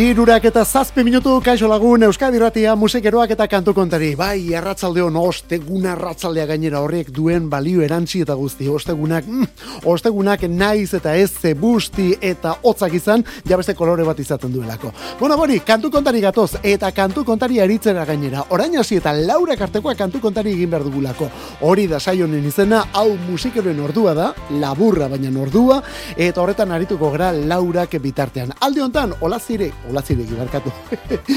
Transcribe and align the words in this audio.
Irurak 0.00 0.46
eta 0.48 0.62
zazpi 0.64 1.02
minutu 1.04 1.34
kaixo 1.44 1.68
lagun 1.68 2.06
Euskadi 2.06 2.38
Ratia 2.40 2.72
musikeroak 2.72 3.34
eta 3.34 3.44
kantu 3.52 3.74
kontari. 3.76 4.14
Bai, 4.16 4.54
arratzalde 4.56 5.02
hon, 5.04 5.16
osteguna 5.20 5.90
arratzaldea 5.92 6.46
gainera 6.48 6.80
horrek 6.80 7.10
duen 7.12 7.50
balio 7.52 7.82
erantzi 7.84 8.22
eta 8.24 8.32
guzti. 8.38 8.64
Ostegunak, 8.72 9.26
mm, 9.28 9.84
ostegunak 9.92 10.46
naiz 10.48 10.94
eta 10.96 11.12
ez 11.20 11.28
ze 11.42 11.52
busti 11.52 12.14
eta 12.16 12.54
hotzak 12.62 12.94
izan, 12.96 13.24
jabeste 13.44 13.74
kolore 13.74 14.06
bat 14.08 14.22
izaten 14.24 14.54
duelako. 14.54 14.94
Bona 15.18 15.36
bori, 15.36 15.58
kantu 15.60 15.90
kontari 15.90 16.24
gatoz 16.24 16.56
eta 16.62 16.90
kantu 16.96 17.24
kontari 17.24 17.60
eritzera 17.60 18.06
gainera. 18.06 18.46
Orain 18.56 18.78
hasi 18.78 18.96
eta 18.96 19.12
laura 19.12 19.56
kartekoa 19.56 19.94
kantu 19.94 20.20
kontari 20.20 20.56
egin 20.56 20.70
behar 20.70 20.88
dugulako. 20.88 21.28
Hori 21.60 21.86
da 21.86 22.00
saionen 22.00 22.46
izena, 22.46 22.86
hau 22.94 23.18
musikeroen 23.28 23.84
ordua 23.84 24.14
da, 24.14 24.32
laburra 24.50 25.08
baina 25.08 25.28
ordua, 25.42 25.82
eta 26.16 26.40
horretan 26.40 26.72
arituko 26.72 27.10
gara 27.10 27.32
laurak 27.32 28.00
bitartean. 28.00 28.56
Alde 28.60 28.80
hontan, 28.88 29.14
olazire, 29.20 29.70
olatzirek 29.90 30.30
ibarkatu. 30.30 30.72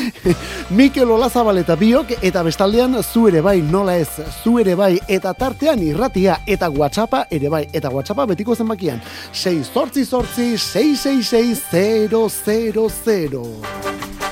Mikel 0.78 1.12
Olazabal 1.12 1.58
eta 1.62 1.76
biok, 1.80 2.16
eta 2.22 2.44
bestaldean 2.46 2.98
zu 3.04 3.28
ere 3.30 3.42
bai, 3.46 3.60
nola 3.62 3.98
ez, 4.00 4.10
zu 4.44 4.58
ere 4.62 4.76
bai, 4.80 4.98
eta 5.08 5.34
tartean 5.38 5.84
irratia, 5.84 6.40
eta 6.48 6.70
WhatsAppa 6.72 7.26
ere 7.32 7.50
bai, 7.54 7.66
eta 7.74 7.92
WhatsAppa 7.94 8.26
betiko 8.34 8.56
zenbakian. 8.56 9.02
6 9.34 9.74
sortzi 9.74 10.06
sortzi, 10.06 10.58
666 10.58 11.62
000. 13.06 14.23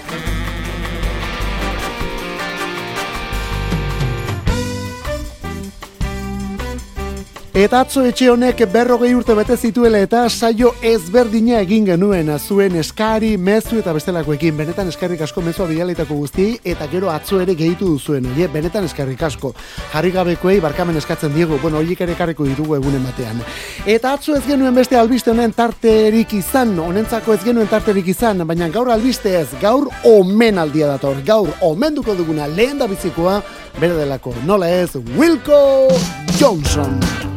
Eta 7.62 7.84
atzo 7.84 8.02
etxe 8.10 8.26
honek 8.32 8.64
berrogei 8.74 9.12
urte 9.14 9.36
bete 9.38 9.54
zituela 9.54 10.00
eta 10.02 10.24
saio 10.32 10.72
ezberdina 10.82 11.60
egin 11.62 11.84
genuen 11.86 12.32
zuen 12.40 12.80
eskari, 12.82 13.36
mezu 13.38 13.78
eta 13.78 13.94
bestelakoekin. 13.94 14.56
Benetan 14.58 14.90
eskarrik 14.90 15.22
asko 15.22 15.44
mezua 15.46 15.68
bidaleitako 15.70 16.18
guzti 16.24 16.48
eta 16.66 16.88
gero 16.90 17.12
atzo 17.14 17.38
ere 17.44 17.54
gehitu 17.60 17.92
duzuen. 17.92 18.26
Oie, 18.34 18.48
benetan 18.50 18.88
eskarrik 18.90 19.22
asko. 19.28 19.54
Jarri 19.92 20.10
gabekoei 20.16 20.58
barkamen 20.64 20.98
eskatzen 20.98 21.36
diegu, 21.36 21.60
bueno, 21.62 21.78
horiek 21.78 22.02
ere 22.02 22.16
karriko 22.18 22.50
ditugu 22.50 22.80
egunen 22.80 23.06
batean. 23.06 23.44
Eta 23.86 24.16
atzo 24.18 24.34
ez 24.40 24.42
genuen 24.48 24.74
beste 24.74 24.98
albiste 24.98 25.30
honen 25.30 25.54
tarterik 25.54 26.34
izan, 26.34 26.74
honentzako 26.82 27.36
ez 27.38 27.44
genuen 27.46 27.70
tarterik 27.70 28.10
izan, 28.10 28.42
baina 28.48 28.72
gaur 28.74 28.90
albiste 28.90 29.36
ez, 29.38 29.50
gaur 29.62 29.86
omen 30.10 30.58
aldia 30.58 30.90
dator, 30.96 31.22
gaur 31.28 31.54
omenduko 31.62 32.18
duguna 32.18 32.50
lehen 32.50 32.82
da 32.82 32.90
bizikoa, 32.90 33.38
bere 33.78 33.94
delako, 34.02 34.34
nola 34.50 34.72
ez, 34.82 34.96
Wilco 35.14 35.62
Johnson. 36.40 37.30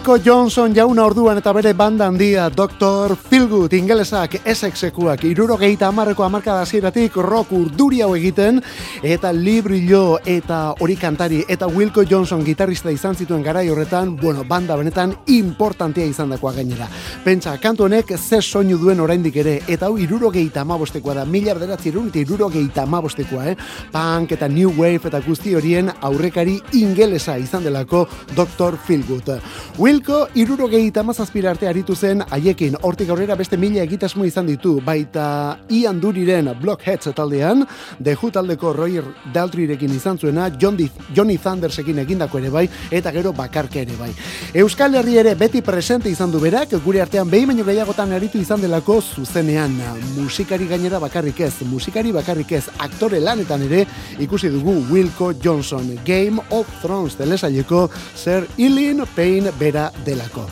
Wilco 0.00 0.16
Johnson 0.24 0.72
jauna 0.72 1.02
orduan 1.04 1.36
eta 1.36 1.52
bere 1.52 1.74
banda 1.76 2.06
handia 2.08 2.46
Dr. 2.48 3.12
Philgood 3.20 3.74
ingelesak 3.76 4.38
esexekuak 4.48 5.26
irurogeita 5.28 5.90
amarreko 5.92 6.24
amarkada 6.24 6.62
ziratik 6.64 7.18
rock 7.20 7.52
urduri 7.52 8.00
hau 8.00 8.14
egiten 8.16 8.62
eta 9.02 9.32
librillo 9.32 10.18
eta 10.26 10.74
hori 10.78 10.96
kantari 10.96 11.40
eta 11.48 11.66
Wilco 11.66 12.02
Johnson 12.04 12.44
gitarrista 12.44 12.90
izan 12.92 13.14
zituen 13.16 13.42
garai 13.42 13.68
horretan, 13.70 14.14
bueno, 14.16 14.44
banda 14.44 14.76
benetan 14.76 15.14
importantea 15.32 16.04
izan 16.04 16.30
dakoa 16.30 16.52
gainera. 16.52 16.88
Pentsa, 17.24 17.56
kantu 17.60 17.86
honek 17.86 18.12
ze 18.18 18.42
soinu 18.42 18.76
duen 18.78 19.00
oraindik 19.00 19.36
ere 19.36 19.60
eta 19.66 19.86
hau 19.86 19.96
irurogeita 19.98 20.60
amabostekoa 20.60 21.14
da, 21.14 21.24
milar 21.24 21.58
deratzerun 21.58 22.08
eta 22.08 22.20
irurogeita 22.20 22.82
amabostekoa, 22.82 23.46
eh? 23.50 23.56
Punk 23.92 24.32
eta 24.36 24.48
New 24.48 24.74
Wave 24.76 25.08
eta 25.08 25.20
guzti 25.24 25.54
horien 25.54 25.90
aurrekari 26.00 26.58
ingelesa 26.72 27.38
izan 27.38 27.64
delako 27.64 28.06
Dr. 28.36 28.76
Philgood. 28.86 29.32
Wilco 29.78 30.26
irurogei 30.34 30.90
tamazazpira 30.90 31.50
arte 31.54 31.68
aritu 31.68 31.96
zen 31.96 32.22
haiekin 32.28 32.76
hortik 32.82 33.08
aurrera 33.10 33.34
beste 33.34 33.56
mila 33.56 33.82
egitasmo 33.82 34.24
izan 34.28 34.46
ditu, 34.46 34.80
baita 34.84 35.58
Ian 35.70 36.00
Duriren 36.00 36.52
Blockheads 36.60 37.14
taldean, 37.14 37.64
The 38.02 38.16
Who 38.20 38.30
taldeko 38.30 38.74
Roger 38.90 39.14
Daltrirekin 39.32 39.92
izan 39.94 40.18
zuena, 40.18 40.50
Johnny, 40.60 40.88
Johnny 41.14 41.38
Thundersekin 41.38 41.98
egindako 42.02 42.40
ere 42.40 42.50
bai, 42.50 42.64
eta 42.90 43.12
gero 43.14 43.32
bakarke 43.32 43.82
ere 43.82 43.96
bai. 43.98 44.10
Euskal 44.54 44.94
Herri 44.98 45.16
ere 45.20 45.34
beti 45.38 45.62
presente 45.62 46.10
izan 46.10 46.32
du 46.32 46.40
berak, 46.40 46.74
gure 46.84 47.02
artean 47.02 47.30
behin 47.30 47.50
baino 47.50 47.64
gehiagotan 47.64 48.12
aritu 48.12 48.40
izan 48.40 48.60
delako 48.60 49.00
zuzenean. 49.00 49.76
Musikari 50.16 50.66
gainera 50.66 50.98
bakarrik 50.98 51.40
ez, 51.40 51.54
musikari 51.70 52.12
bakarrik 52.12 52.52
ez, 52.52 52.64
aktore 52.78 53.20
lanetan 53.20 53.62
ere 53.68 53.86
ikusi 54.18 54.50
dugu 54.50 54.80
Wilco 54.90 55.32
Johnson, 55.34 55.94
Game 56.04 56.42
of 56.50 56.66
Thrones 56.82 57.16
telesaileko 57.16 57.88
Sir 58.14 58.48
Ilin 58.58 59.04
Payne 59.14 59.52
bera 59.58 59.90
delako. 60.04 60.48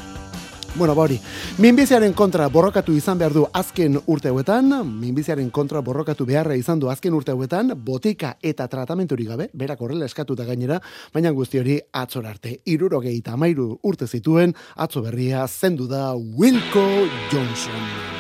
Bueno, 0.79 0.95
bori, 0.95 1.17
minbiziaren 1.59 2.13
kontra 2.15 2.45
borrokatu 2.55 2.93
izan 2.95 3.19
behar 3.19 3.33
du 3.35 3.41
azken 3.59 3.97
urte 4.07 4.31
hauetan, 4.31 4.69
minbiziaren 4.87 5.49
kontra 5.51 5.81
borrokatu 5.83 6.23
beharra 6.29 6.55
izan 6.55 6.79
du 6.79 6.87
azken 6.93 7.17
urte 7.19 7.35
hauetan, 7.35 7.73
botika 7.75 8.37
eta 8.39 8.69
tratamenturik 8.71 9.27
gabe, 9.33 9.49
berak 9.59 9.83
horrela 9.83 10.07
eskatuta 10.07 10.47
gainera, 10.47 10.79
baina 11.13 11.33
guzti 11.35 11.59
hori 11.59 11.81
atzor 12.03 12.29
arte. 12.31 12.61
Irurogei 12.71 13.17
eta 13.19 13.35
mairu 13.35 13.73
urte 13.83 14.07
zituen, 14.07 14.55
atzo 14.77 15.03
berria 15.03 15.49
zendu 15.49 15.91
da 15.91 16.13
Wilco 16.15 16.87
Johnson. 17.33 18.18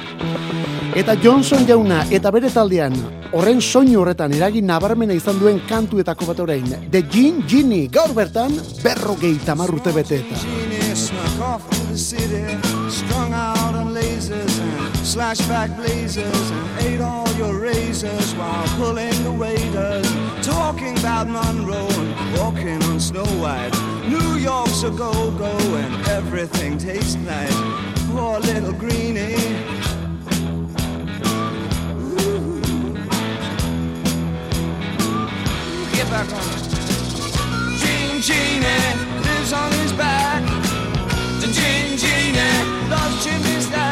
Eta 0.98 1.14
Johnson 1.22 1.66
jauna 1.68 2.04
eta 2.10 2.30
bere 2.34 2.50
taldean 2.50 2.96
horren 3.32 3.60
soinu 3.60 4.00
horretan 4.00 4.32
eragin 4.34 4.66
nabarmena 4.66 5.14
izan 5.14 5.38
duen 5.38 5.60
kantuetako 5.68 6.30
bat 6.30 6.40
orain. 6.46 6.68
The 6.90 7.02
Gin 7.12 7.42
Ginny 7.48 7.86
gaur 7.88 8.14
bertan 8.16 8.56
berrogei 8.82 9.36
tamarrute 9.44 9.92
bete 9.92 10.22
eta. 10.22 10.36
out 13.38 13.74
on 13.74 13.94
lasers 13.94 14.58
and 14.58 14.94
slashback 15.04 15.76
blazers, 15.76 16.50
and 16.50 16.80
ate 16.80 17.00
all 17.00 17.28
your 17.36 17.58
razors 17.58 18.34
while 18.34 18.66
pulling 18.76 19.22
the 19.22 19.32
waiters, 19.32 20.06
talking 20.44 20.98
about 20.98 21.28
Monroe 21.28 21.88
and 21.88 22.38
walking 22.38 22.82
on 22.84 22.98
Snow 22.98 23.28
White. 23.42 23.74
New 24.08 24.36
York's 24.36 24.82
a 24.82 24.90
go-go 24.90 25.54
and 25.82 26.08
everything 26.08 26.78
tastes 26.78 27.16
nice. 27.16 27.58
Poor 28.10 28.40
little 28.40 28.72
greenie. 28.72 29.77
Back 36.10 36.32
on. 36.32 37.78
Gene 37.78 38.22
Genie 38.22 38.64
lives 39.24 39.52
on 39.52 39.70
his 39.72 39.92
back. 39.92 40.42
Gene 41.40 41.98
Genie 41.98 42.88
loves 42.88 43.24
chimney 43.24 43.60
stacks. 43.60 43.87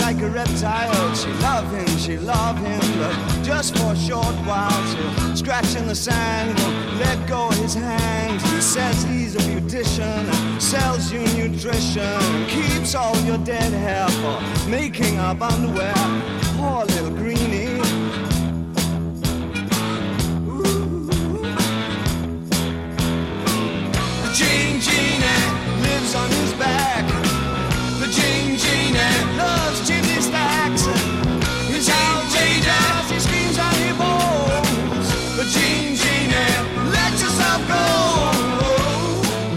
Like 0.00 0.20
a 0.22 0.28
reptile. 0.28 1.14
She 1.14 1.28
love 1.42 1.70
him, 1.70 1.98
she 1.98 2.16
love 2.18 2.58
him, 2.58 2.80
but 2.98 3.14
just 3.42 3.76
for 3.76 3.92
a 3.92 3.96
short 3.96 4.34
while. 4.46 4.70
She'll 4.90 5.36
scratch 5.36 5.74
in 5.76 5.86
the 5.86 5.94
sand, 5.94 6.58
won't 6.60 6.96
let 6.98 7.28
go 7.28 7.50
his 7.50 7.74
hand. 7.74 8.40
He 8.40 8.60
says 8.60 9.02
he's 9.04 9.34
a 9.34 9.40
beautician, 9.40 10.24
sells 10.60 11.12
you 11.12 11.20
nutrition, 11.36 12.46
keeps 12.46 12.94
all 12.94 13.16
your 13.24 13.38
dead 13.38 13.72
hair 13.72 14.08
for 14.20 14.68
making 14.70 15.18
up 15.18 15.40
underwear. 15.40 15.94
Poor 16.56 16.84
little 16.84 17.10
greenie. 17.10 17.33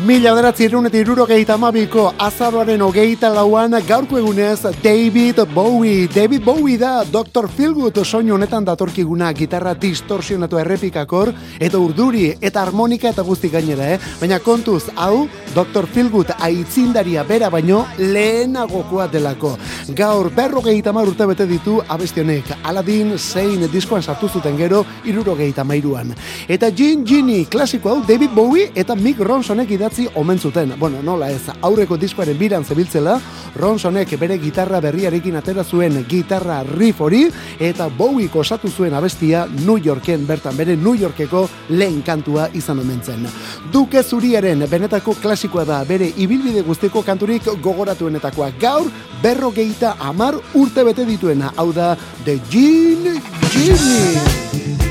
Mila 0.08 0.32
beratzi 0.32 0.64
eta 0.64 0.98
irurogeita 0.98 1.56
amabiko 1.56 2.14
azaroaren 2.18 2.82
hogeita 2.82 3.28
lauan 3.28 3.74
gaurko 3.86 4.18
egunez 4.18 4.62
David 4.82 5.42
Bowie. 5.54 6.08
David 6.08 6.46
Bowie 6.46 6.78
da 6.78 7.04
Dr. 7.04 7.50
Philgood 7.50 8.06
soinu 8.06 8.36
honetan 8.36 8.64
datorkiguna 8.64 9.34
gitarra 9.34 9.74
distorsionatu 9.74 10.60
errepikakor 10.60 11.34
eta 11.60 11.78
urduri 11.78 12.38
eta 12.40 12.62
harmonika 12.62 13.10
eta 13.10 13.22
guzti 13.22 13.50
gainera, 13.50 13.90
eh? 13.96 14.00
Baina 14.22 14.40
kontuz, 14.40 14.86
hau 14.96 15.28
Dr. 15.54 15.88
Philgood 15.88 16.32
aitzindaria 16.40 17.26
bera 17.28 17.50
baino 17.50 17.86
lehenagokoa 17.98 19.10
delako. 19.12 19.58
Gaur 19.90 20.32
berrogeita 20.32 20.94
mar 20.94 21.08
urte 21.08 21.28
bete 21.28 21.46
ditu 21.46 21.82
abestionek 21.86 22.54
Aladdin 22.64 23.18
zein 23.18 23.68
diskoan 23.74 24.02
sartu 24.02 24.30
zuten 24.30 24.56
gero 24.56 24.86
irurogeita 25.04 25.66
mairuan. 25.66 26.16
Eta 26.48 26.72
Gene 26.72 27.04
Genie 27.04 27.46
klasiko 27.46 27.90
hau 27.90 28.02
David 28.08 28.32
Bowie 28.32 28.72
eta 28.74 28.96
Mick 28.96 29.20
Ronsonek 29.20 29.76
idatzi 29.76 29.97
omen 30.16 30.40
zuten. 30.40 30.74
Bueno, 30.80 31.02
nola 31.04 31.30
ez, 31.32 31.50
aurreko 31.62 31.98
diskoaren 31.98 32.38
biran 32.38 32.66
zebiltzela, 32.66 33.18
Ronsonek 33.58 34.14
bere 34.20 34.38
gitarra 34.38 34.80
berriarekin 34.84 35.36
atera 35.40 35.64
zuen 35.64 36.04
gitarra 36.08 36.62
riff 36.64 37.02
hori, 37.02 37.26
eta 37.60 37.88
Bowie 37.90 38.30
osatu 38.34 38.70
zuen 38.70 38.94
abestia 38.94 39.48
New 39.66 39.78
Yorken 39.78 40.28
bertan, 40.28 40.58
bere 40.58 40.76
New 40.76 40.96
Yorkeko 40.96 41.48
lehen 41.70 42.02
kantua 42.02 42.50
izan 42.54 42.80
omen 42.80 43.02
zen. 43.04 43.28
Duke 43.74 44.04
zuriaren 44.04 44.66
benetako 44.70 45.16
klasikoa 45.22 45.66
da, 45.66 45.84
bere 45.84 46.12
ibilbide 46.18 46.62
guztiko 46.62 47.04
kanturik 47.04 47.50
gogoratuenetakoa. 47.64 48.52
Gaur, 48.62 48.92
berrogeita 49.24 49.96
amar 50.00 50.36
urte 50.54 50.84
bete 50.84 51.06
dituena, 51.06 51.54
hau 51.58 51.72
da, 51.74 51.96
The 52.26 52.40
Gene 52.50 53.22
Genie 53.52 54.87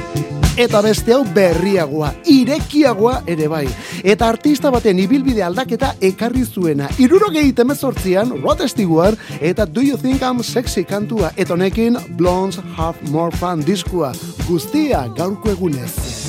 eta 0.57 0.81
beste 0.83 1.13
hau 1.13 1.23
berriagoa, 1.37 2.13
irekiagoa 2.33 3.21
ere 3.29 3.49
bai. 3.53 3.65
Eta 4.05 4.29
artista 4.29 4.71
baten 4.73 4.99
ibilbide 5.03 5.45
aldaketa 5.45 5.93
ekarri 6.01 6.45
zuena. 6.47 6.89
Irurogei 6.99 7.51
temezortzian, 7.53 8.33
Rod 8.43 8.65
Stewart 8.69 9.19
eta 9.41 9.67
Do 9.67 9.85
You 9.85 10.01
Think 10.01 10.23
I'm 10.23 10.43
Sexy 10.43 10.85
kantua 10.85 11.33
eta 11.37 11.55
honekin 11.55 11.99
Blondes 12.17 12.61
Have 12.77 13.11
More 13.11 13.37
Fun 13.37 13.65
diskua. 13.67 14.15
Guztia 14.49 15.07
gaurko 15.17 15.53
egunez. 15.53 16.26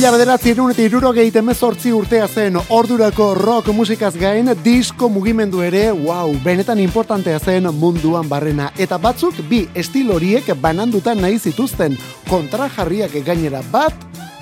Mila 0.00 0.14
bederatzi 0.14 0.54
erun 0.54 0.70
eta 0.72 0.80
irurogei 0.80 1.26
temezortzi 1.28 1.90
urtea 1.92 2.24
zen 2.24 2.54
ordurako 2.72 3.26
rock 3.36 3.66
musikaz 3.76 4.14
gain 4.16 4.48
disko 4.64 5.10
mugimendu 5.12 5.60
ere, 5.60 5.90
wow, 5.92 6.32
benetan 6.40 6.80
importantea 6.80 7.36
zen 7.36 7.68
munduan 7.76 8.24
barrena. 8.24 8.70
Eta 8.80 8.96
batzuk 8.96 9.42
bi 9.50 9.66
estil 9.76 10.08
horiek 10.16 10.48
banandutan 10.56 11.20
nahi 11.20 11.36
zituzten 11.36 11.98
kontrajarriak 12.30 13.18
gainera 13.26 13.60
bat 13.70 13.92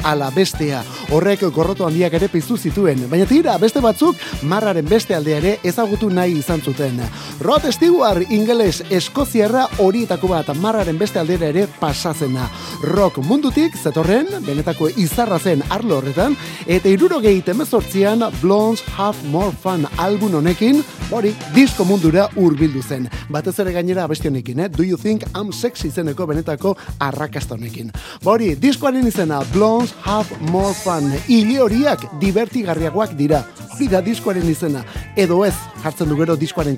ala 0.05 0.31
bestea. 0.31 0.85
Horrek 1.11 1.43
gorroto 1.55 1.87
handiak 1.87 2.15
ere 2.15 2.29
piztu 2.31 2.57
zituen, 2.57 3.09
baina 3.11 3.27
tira 3.27 3.57
beste 3.59 3.83
batzuk 3.83 4.17
marraren 4.47 4.87
beste 4.87 5.17
aldea 5.17 5.39
ere 5.43 5.59
ezagutu 5.67 6.11
nahi 6.11 6.39
izan 6.39 6.63
zuten. 6.63 7.01
Rod 7.41 7.63
Stewart 7.71 8.33
ingeles 8.35 8.81
eskoziarra 8.91 9.69
horietako 9.79 10.27
bat 10.33 10.49
marraren 10.59 10.97
beste 10.99 11.21
aldera 11.21 11.47
ere 11.53 11.69
pasazena. 11.79 12.49
Rock 12.83 13.21
mundutik 13.23 13.77
zetorren, 13.79 14.27
benetako 14.43 14.89
izarra 14.99 15.39
zen 15.39 15.63
arlo 15.71 16.01
horretan, 16.01 16.35
eta 16.67 16.91
irurogei 16.91 17.37
temezortzian 17.47 18.25
Blondes 18.41 18.83
Have 18.97 19.31
More 19.31 19.55
Fun 19.63 19.87
album 20.03 20.35
honekin, 20.41 20.83
hori, 21.15 21.31
disko 21.55 21.87
mundura 21.87 22.27
urbildu 22.35 22.83
zen. 22.83 23.07
Batez 23.31 23.55
ere 23.63 23.77
gainera 23.77 24.09
abesti 24.09 24.33
honekin, 24.33 24.65
eh? 24.67 24.69
Do 24.69 24.83
You 24.83 24.99
Think 24.99 25.23
I'm 25.37 25.53
Sexy 25.53 25.93
zeneko 25.95 26.27
benetako 26.27 26.75
arrakasta 26.99 27.55
honekin. 27.55 27.93
Hori, 28.25 28.57
diskoaren 28.59 29.07
izena 29.07 29.45
Blondes 29.55 29.95
have 30.03 30.43
more 30.51 30.75
fun. 30.75 31.13
Ile 31.29 31.63
horiak 31.63 32.09
divertigarriagoak 32.19 33.15
dira. 33.15 33.45
Hori 33.79 33.87
da 33.87 34.01
diskoaren 34.03 34.49
izena. 34.51 34.83
Edo 35.15 35.45
ez, 35.47 35.55
jartzen 35.85 36.11
du 36.11 36.17
gero 36.19 36.35
diskoaren 36.35 36.77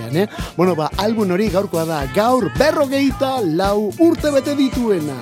kontrazalean, 0.00 0.16
eh? 0.16 0.28
Bueno, 0.56 0.74
ba, 0.74 0.90
album 0.96 1.30
hori 1.30 1.48
gaurkoa 1.48 1.84
da. 1.84 2.06
Gaur 2.14 2.50
berrogeita 2.58 3.40
lau 3.40 3.92
urte 3.98 4.30
bete 4.30 4.54
dituena. 4.56 5.16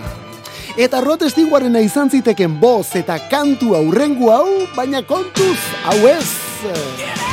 Eta 0.77 1.01
rot 1.01 1.23
estiguarena 1.23 1.81
izan 1.81 2.11
ziteken 2.11 2.61
boz 2.61 2.95
eta 2.95 3.19
kantu 3.31 3.75
aurrengu 3.75 4.31
hau, 4.31 4.67
baina 4.77 5.03
kontuz, 5.03 5.59
hau 5.85 5.99
ez. 6.07 7.28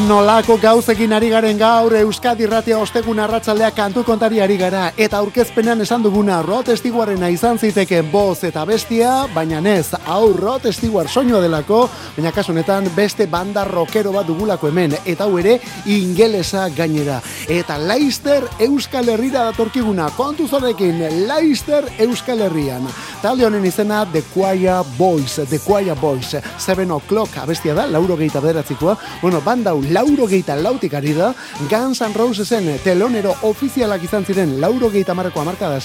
Nolako 0.00 0.56
gauzekin 0.58 1.12
ari 1.12 1.28
garen 1.30 1.58
gaur 1.58 1.94
Euskadi 1.94 2.46
Ratia 2.50 2.78
ostegun 2.82 3.18
arratsaldea 3.20 3.70
kantu 3.70 4.02
kontari 4.02 4.40
ari 4.42 4.56
gara 4.58 4.88
eta 4.98 5.20
aurkezpenean 5.20 5.80
esan 5.84 6.02
duguna 6.02 6.40
Rod 6.42 6.66
Stiguarena 6.74 7.28
izan 7.30 7.58
ziteke 7.58 8.00
boz 8.02 8.42
eta 8.48 8.64
bestia, 8.66 9.28
baina 9.34 9.60
nez, 9.60 9.92
hau 10.06 10.32
Rod 10.32 10.66
Stiguar 10.72 11.06
soinua 11.08 11.40
delako, 11.44 11.84
baina 12.16 12.32
kasu 12.32 12.50
honetan 12.52 12.88
beste 12.96 13.26
banda 13.30 13.64
rockero 13.64 14.12
bat 14.12 14.26
dugulako 14.26 14.68
hemen 14.72 14.96
eta 15.04 15.28
hau 15.28 15.38
ere 15.38 15.60
ingelesa 15.86 16.66
gainera. 16.74 17.20
Eta 17.48 17.78
Leister 17.78 18.48
Euskal 18.66 19.12
Herrira 19.14 19.44
datorkiguna, 19.52 20.08
kontu 20.16 20.48
zorekin 20.48 21.04
Leister 21.28 21.86
Euskal 21.98 22.42
Herrian. 22.48 22.88
Talde 23.22 23.46
honen 23.46 23.64
izena 23.64 24.02
The 24.10 24.24
Choir 24.34 24.82
Boys, 24.98 25.38
The 25.48 25.58
Choir 25.58 25.94
Boys, 26.00 26.34
Seven 26.58 26.90
O'Clock 26.90 27.38
abestia 27.44 27.74
da, 27.74 27.86
lauro 27.86 28.16
gehieta 28.16 28.40
beratzikoa, 28.40 28.98
bueno, 29.22 29.40
banda 29.44 29.72
lauro 29.90 30.26
geita 30.26 30.56
lautik 30.56 30.94
ari 30.94 31.12
da, 31.16 31.32
Guns 31.70 32.00
N' 32.02 32.14
Rosesen 32.14 32.68
telonero 32.84 33.34
ofizialak 33.42 34.04
izan 34.04 34.24
ziren 34.24 34.60
lauro 34.60 34.90
geita 34.90 35.14
marreko 35.14 35.40
amarka 35.40 35.68
da 35.68 35.80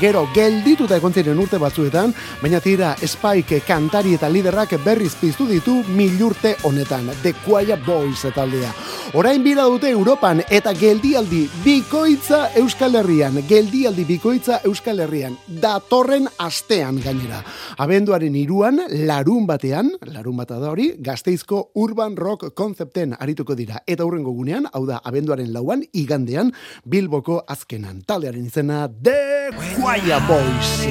gero 0.00 0.28
geldituta 0.34 0.96
egon 0.96 1.12
ziren 1.12 1.38
urte 1.38 1.58
batzuetan, 1.58 2.14
baina 2.42 2.60
tira 2.60 2.94
Spike 3.02 3.60
kantari 3.66 4.14
eta 4.14 4.28
liderrak 4.28 4.76
berriz 4.84 5.14
piztu 5.14 5.46
ditu 5.46 5.82
milurte 5.88 6.56
honetan, 6.62 7.10
The 7.22 7.32
Quiet 7.44 7.84
Boys 7.84 8.26
taldea. 8.34 8.72
Orain 9.14 9.42
bila 9.42 9.64
dute 9.64 9.88
Europan 9.88 10.42
eta 10.50 10.72
geldialdi 10.74 11.48
bikoitza 11.64 12.50
Euskal 12.56 12.94
Herrian, 12.94 13.40
geldialdi 13.48 14.04
bikoitza 14.04 14.60
Euskal 14.64 15.00
Herrian, 15.00 15.36
datorren 15.46 16.28
astean 16.38 17.00
gainera. 17.00 17.42
Abenduaren 17.78 18.34
iruan, 18.36 18.80
larun 19.06 19.46
batean, 19.46 19.92
larun 20.12 20.36
bata 20.36 20.58
da 20.60 20.70
hori, 20.70 20.92
gazteizko 20.98 21.70
Urban 21.74 22.16
Rock 22.16 22.52
Concepten 22.54 23.15
arituko 23.18 23.54
dira. 23.58 23.82
Eta 23.86 24.04
hurrengo 24.04 24.32
gunean, 24.32 24.68
hau 24.72 24.86
da, 24.86 25.00
abenduaren 25.04 25.52
lauan, 25.52 25.82
igandean, 25.92 26.52
Bilboko 26.84 27.42
azkenan. 27.46 28.02
Talearen 28.06 28.46
izena, 28.46 28.88
The 28.88 29.50
Choir 29.76 30.20
Boys. 30.28 30.86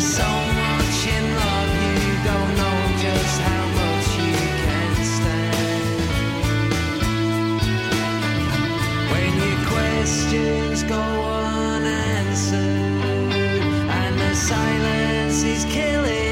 so 0.00 0.24
much 0.24 1.06
in 1.14 1.24
love 1.36 1.72
you 1.84 2.14
don't 2.24 2.52
know 2.56 2.78
just 3.04 3.40
how 3.48 3.64
much 3.80 4.08
you 4.16 4.40
can 4.64 4.92
stand 5.04 6.00
when 9.12 9.32
your 9.44 9.58
questions 9.68 10.82
go 10.84 10.96
on 10.96 11.49
silence 14.50 15.44
is 15.44 15.64
killing. 15.66 16.29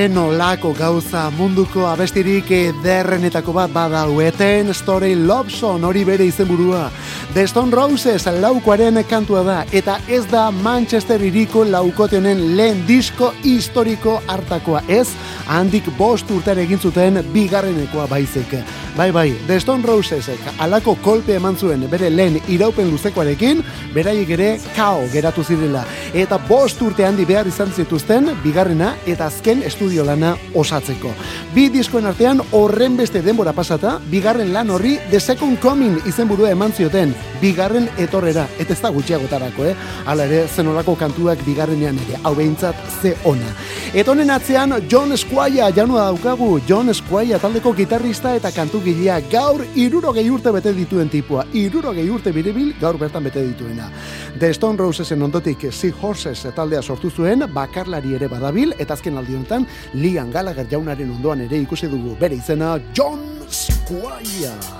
Zen 0.00 0.18
olako 0.18 0.70
gauza 0.72 1.26
munduko 1.36 1.82
abestirik 1.84 2.48
derrenetako 2.82 3.52
bat 3.52 3.72
badaueten 3.74 4.72
Story 4.74 5.12
Love 5.14 5.50
Song 5.52 5.84
hori 5.84 6.04
bere 6.08 6.24
izenburua. 6.24 6.86
The 7.34 7.44
Stone 7.46 7.74
Roses 7.76 8.24
laukoaren 8.40 9.02
kantua 9.10 9.42
da 9.44 9.58
eta 9.72 9.98
ez 10.08 10.22
da 10.30 10.48
Manchester 10.50 11.20
iriko 11.20 11.66
laukote 11.68 12.16
honen 12.16 12.56
lehen 12.56 12.80
disko 12.88 13.34
historiko 13.44 14.22
hartakoa 14.26 14.80
ez 14.88 15.08
handik 15.46 15.92
bost 15.98 16.30
urtean 16.32 16.62
egin 16.64 16.80
zuten 16.80 17.20
bigarrenekoa 17.34 18.08
baizik. 18.08 18.56
Bai, 18.96 19.12
bai, 19.12 19.30
The 19.46 19.60
Stone 19.60 19.86
Rosesek 19.86 20.40
alako 20.58 20.96
kolpe 21.00 21.36
eman 21.38 21.56
zuen 21.56 21.84
bere 21.88 22.08
lehen 22.10 22.40
iraupen 22.50 22.90
luzekoarekin, 22.90 23.62
beraiek 23.94 24.30
ere 24.34 24.48
kao 24.74 25.04
geratu 25.12 25.44
zirela. 25.46 25.84
Eta 26.12 26.40
bost 26.48 26.82
urte 26.82 27.06
handi 27.06 27.24
behar 27.24 27.46
izan 27.46 27.70
zituzten, 27.70 28.32
bigarrena 28.42 28.96
eta 29.06 29.28
azken 29.30 29.62
estudio 29.62 30.04
lana 30.04 30.34
osatzeko. 30.58 31.12
Bi 31.54 31.68
diskoen 31.70 32.10
artean 32.10 32.42
horren 32.50 32.96
beste 32.98 33.22
denbora 33.22 33.54
pasata, 33.54 33.98
bigarren 34.10 34.52
lan 34.52 34.70
horri 34.74 34.96
The 35.10 35.20
Second 35.20 35.60
Coming 35.62 36.02
izenburua 36.10 36.50
eman 36.50 36.74
zioten, 36.74 37.14
bigarren 37.40 37.88
etorrera, 37.96 38.48
eta 38.58 38.74
ez 38.74 38.80
da 38.82 38.90
gutxiagotarako, 38.90 39.70
eh? 39.70 39.76
Hala 40.10 40.26
ere, 40.26 40.42
zenolako 40.48 40.96
kantuak 40.98 41.46
bigarrenean 41.46 41.98
ere, 42.08 42.18
hau 42.24 42.34
behintzat 42.34 42.76
ze 43.00 43.14
ona. 43.24 43.54
Eta 43.94 44.10
honen 44.12 44.34
atzean, 44.34 44.74
John 44.90 45.16
Squire 45.16 45.70
janua 45.76 46.10
daukagu, 46.10 46.60
John 46.68 46.92
Squire 46.94 47.38
taldeko 47.38 47.72
gitarrista 47.74 48.34
eta 48.36 48.50
kantu 48.52 48.79
gilea 48.84 49.20
gaur 49.30 49.64
iruro 49.74 50.10
urte 50.10 50.50
bete 50.50 50.72
dituen 50.72 51.08
tipua. 51.08 51.44
Iruro 51.52 51.90
urte 51.90 52.32
biribil 52.32 52.74
gaur 52.80 52.98
bertan 52.98 53.24
bete 53.24 53.42
dituena. 53.42 53.90
The 54.38 54.52
Stone 54.54 54.78
Rosesen 54.78 55.22
ondotik 55.22 55.72
Sea 55.72 55.92
Horses 56.00 56.46
taldea 56.54 56.82
sortu 56.82 57.10
zuen, 57.10 57.44
bakarlari 57.52 58.14
ere 58.14 58.28
badabil, 58.28 58.74
eta 58.78 58.94
azken 58.94 59.16
aldi 59.16 59.34
honetan, 59.34 59.66
Lian 59.94 60.30
Gallagher 60.32 60.66
jaunaren 60.70 61.10
ondoan 61.10 61.40
ere 61.40 61.58
ikusi 61.58 61.88
dugu 61.88 62.16
bere 62.20 62.36
izena 62.36 62.78
John 62.94 63.20
Squire. 63.48 64.79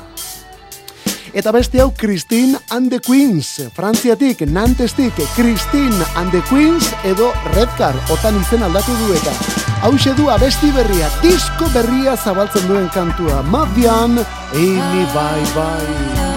Eta 1.33 1.53
beste 1.55 1.81
hau 1.81 1.93
Christine 1.95 2.59
and 2.71 2.90
the 2.90 2.99
Queens, 2.99 3.71
Frantziatik, 3.75 4.43
Nantestik, 4.51 5.14
Christine 5.37 6.05
and 6.16 6.31
the 6.33 6.43
Queens 6.49 6.90
edo 7.05 7.33
Redcar, 7.55 7.95
otan 8.11 8.40
izen 8.40 8.64
aldatu 8.66 8.97
du 8.99 9.12
eta. 9.14 9.35
Hau 9.83 9.93
du 10.16 10.29
abesti 10.29 10.73
berria, 10.73 11.09
disko 11.23 11.71
berria 11.73 12.16
zabaltzen 12.16 12.66
duen 12.66 12.88
kantua, 12.88 13.43
Mavian, 13.43 14.19
Amy 14.55 15.07
Bye 15.14 15.47
Bye. 15.55 16.30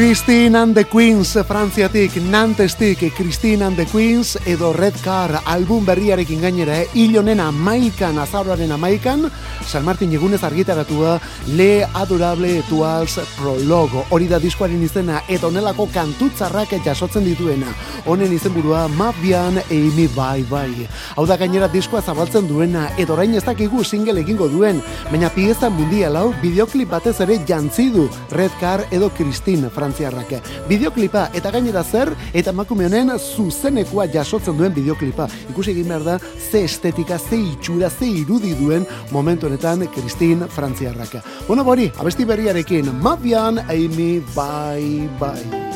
Christine 0.00 0.56
and 0.56 0.74
the 0.74 0.86
Queens, 0.86 1.36
Frantziatik, 1.46 2.14
Nantestik, 2.22 3.12
Christine 3.14 3.66
and 3.66 3.76
the 3.76 3.84
Queens, 3.84 4.38
edo 4.46 4.72
Red 4.72 4.94
Car, 5.04 5.42
album 5.44 5.84
berriarekin 5.84 6.40
gainera, 6.40 6.78
eh? 6.80 6.88
Ilonen 6.94 7.38
amaikan, 7.38 8.16
azaroaren 8.18 8.72
amaikan, 8.72 9.30
San 9.60 9.84
Martin 9.84 10.14
egunez 10.16 10.42
argitaratua 10.42 11.20
Le 11.52 11.84
Adorable 11.84 12.62
Tuals 12.62 13.18
Prologo. 13.36 14.06
Hori 14.08 14.26
da 14.26 14.38
diskoaren 14.40 14.80
izena 14.82 15.20
eta 15.28 15.50
onelako 15.50 15.90
kantutzarrak 15.92 16.72
jasotzen 16.80 17.28
dituena. 17.28 17.68
Honen 18.06 18.32
izenburua 18.32 18.86
Mabian 18.88 19.60
Amy 19.68 20.08
Bye 20.16 20.48
Bye. 20.48 20.88
Hau 21.16 21.26
da 21.28 21.36
gainera 21.36 21.68
diskoa 21.68 22.00
zabaltzen 22.00 22.48
duena 22.48 22.88
eta 22.96 23.12
orain 23.12 23.36
ez 23.36 23.44
dakigu 23.44 23.84
single 23.84 24.24
egingo 24.24 24.48
duen, 24.48 24.80
baina 25.12 25.28
pieza 25.28 25.68
mundial 25.68 26.16
hau 26.16 26.32
bideoklip 26.40 26.88
batez 26.88 27.18
ere 27.20 27.36
jantzi 27.44 27.90
du 27.92 28.08
Red 28.32 28.56
Car 28.64 28.86
edo 28.90 29.12
Christine 29.12 29.68
Frantziarrak. 29.90 30.42
Bideoklipa 30.68 31.28
eta 31.34 31.50
gainera 31.50 31.82
zer 31.84 32.12
eta 32.32 32.50
emakume 32.54 32.86
honen 32.86 33.10
zuzenekoa 33.18 34.06
jasotzen 34.12 34.56
duen 34.58 34.74
bideoklipa. 34.74 35.28
Ikusi 35.50 35.72
egin 35.74 35.88
behar 35.88 36.04
da 36.04 36.18
ze 36.18 36.64
estetika, 36.64 37.18
ze 37.18 37.36
itxura, 37.36 37.90
ze 37.90 38.06
irudi 38.06 38.54
duen 38.54 38.86
momentu 39.10 39.46
honetan 39.46 39.86
Christine 39.94 40.46
Frantziarrak. 40.48 41.22
Bueno, 41.48 41.64
bori, 41.64 41.90
abesti 41.98 42.24
berriarekin, 42.24 42.90
Mavian 43.02 43.58
Amy 43.58 44.20
Bye 44.34 45.08
Bye. 45.18 45.70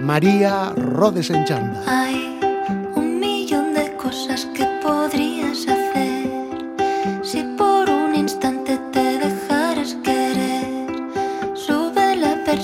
María 0.00 0.72
Rodes 0.76 1.30
en 1.30 1.44
Chanda. 1.44 1.82
Hay 1.86 2.38
un 2.94 3.20
millón 3.20 3.74
de 3.74 3.96
cosas 3.96 4.46
que 4.54 4.66
podrías 4.82 5.43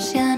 下 0.01 0.30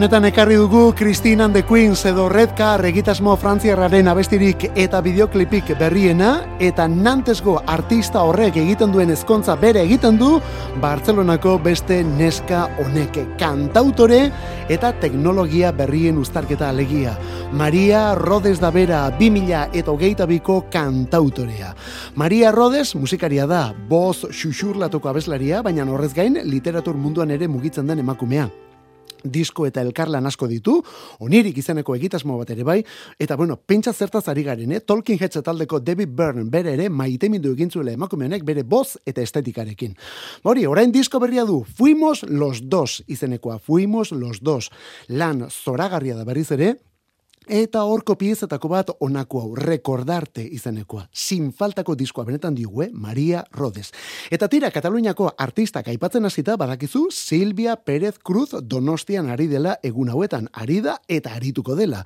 honetan 0.00 0.24
ekarri 0.24 0.54
dugu 0.56 0.94
Christine 0.96 1.44
and 1.44 1.52
the 1.52 1.62
Queens 1.62 2.06
edo 2.08 2.30
Red 2.30 2.54
Car 2.56 2.80
egitasmo 2.88 3.34
frantziarraren 3.36 4.06
abestirik 4.08 4.62
eta 4.72 5.02
bideoklipik 5.04 5.74
berriena 5.76 6.30
eta 6.56 6.86
nantesgo 6.88 7.58
artista 7.68 8.22
horrek 8.24 8.56
egiten 8.62 8.94
duen 8.94 9.12
ezkontza 9.12 9.58
bere 9.60 9.82
egiten 9.84 10.16
du 10.16 10.38
Bartzelonako 10.80 11.58
beste 11.66 11.98
neska 12.04 12.62
honeke 12.80 13.26
kantautore 13.42 14.22
eta 14.72 14.94
teknologia 15.02 15.74
berrien 15.76 16.16
ustarketa 16.16 16.70
alegia. 16.70 17.12
Maria 17.52 18.14
Rodes 18.14 18.56
da 18.56 18.72
bera 18.72 19.02
2000 19.20 19.76
eta 19.82 19.92
hogeita 19.92 20.24
biko 20.24 20.62
kantautorea. 20.72 21.74
Maria 22.14 22.54
Rodes 22.56 22.94
musikaria 22.94 23.44
da, 23.44 23.74
boz 23.74 24.24
xuxurlatuko 24.32 25.12
abeslaria, 25.12 25.60
baina 25.60 25.84
horrez 25.84 26.14
gain 26.14 26.40
literatur 26.44 26.96
munduan 26.96 27.36
ere 27.36 27.52
mugitzen 27.52 27.86
den 27.86 28.00
emakumea 28.00 28.48
disko 29.24 29.66
eta 29.66 29.82
elkarlan 29.82 30.26
asko 30.26 30.48
ditu, 30.50 30.78
onirik 31.20 31.58
izeneko 31.58 31.94
egitasmo 31.96 32.38
bat 32.40 32.50
ere 32.50 32.64
bai, 32.64 32.78
eta 33.18 33.36
bueno, 33.36 33.56
pentsa 33.56 33.92
zertaz 33.92 34.26
ari 34.28 34.44
garen, 34.46 34.72
eh? 34.72 34.80
Tolkien 34.80 35.18
Heads 35.20 35.42
taldeko 35.44 35.80
David 35.80 36.14
Byrne 36.16 36.48
bere 36.50 36.74
ere 36.74 36.88
maitemindu 36.88 37.54
egin 37.54 37.70
zuela 37.70 37.92
emakumeanek 37.92 38.44
bere 38.44 38.62
boz 38.62 38.98
eta 39.06 39.22
estetikarekin. 39.22 39.96
Hori, 40.42 40.66
orain 40.66 40.92
disko 40.92 41.20
berria 41.20 41.44
du, 41.48 41.62
fuimos 41.64 42.22
los 42.28 42.68
dos 42.68 43.02
izenekoa, 43.06 43.58
fuimos 43.58 44.12
los 44.12 44.40
dos. 44.40 44.70
Lan 45.08 45.46
zoragarria 45.50 46.16
da 46.16 46.24
berriz 46.24 46.50
ere, 46.52 46.76
Eta 47.50 47.80
horko 47.82 48.14
piezetako 48.14 48.68
bat 48.70 48.90
onako 49.02 49.40
hau, 49.42 49.48
rekordarte 49.58 50.44
izenekoa. 50.54 51.08
Sin 51.10 51.48
faltako 51.50 51.96
diskoa 51.98 52.22
benetan 52.28 52.54
digue, 52.54 52.84
eh? 52.84 52.90
Maria 52.94 53.42
Rodes. 53.50 53.88
Eta 54.30 54.46
tira, 54.46 54.70
Kataluniako 54.70 55.32
artistak 55.34 55.88
aipatzen 55.90 56.24
hasita 56.24 56.54
badakizu 56.56 57.08
Silvia 57.10 57.74
Pérez 57.74 58.20
Cruz 58.22 58.54
donostian 58.62 59.32
ari 59.34 59.48
dela 59.50 59.74
egun 59.82 60.12
hauetan. 60.14 60.46
Ari 60.52 60.78
da 60.80 61.00
eta 61.08 61.34
arituko 61.34 61.74
dela. 61.74 62.04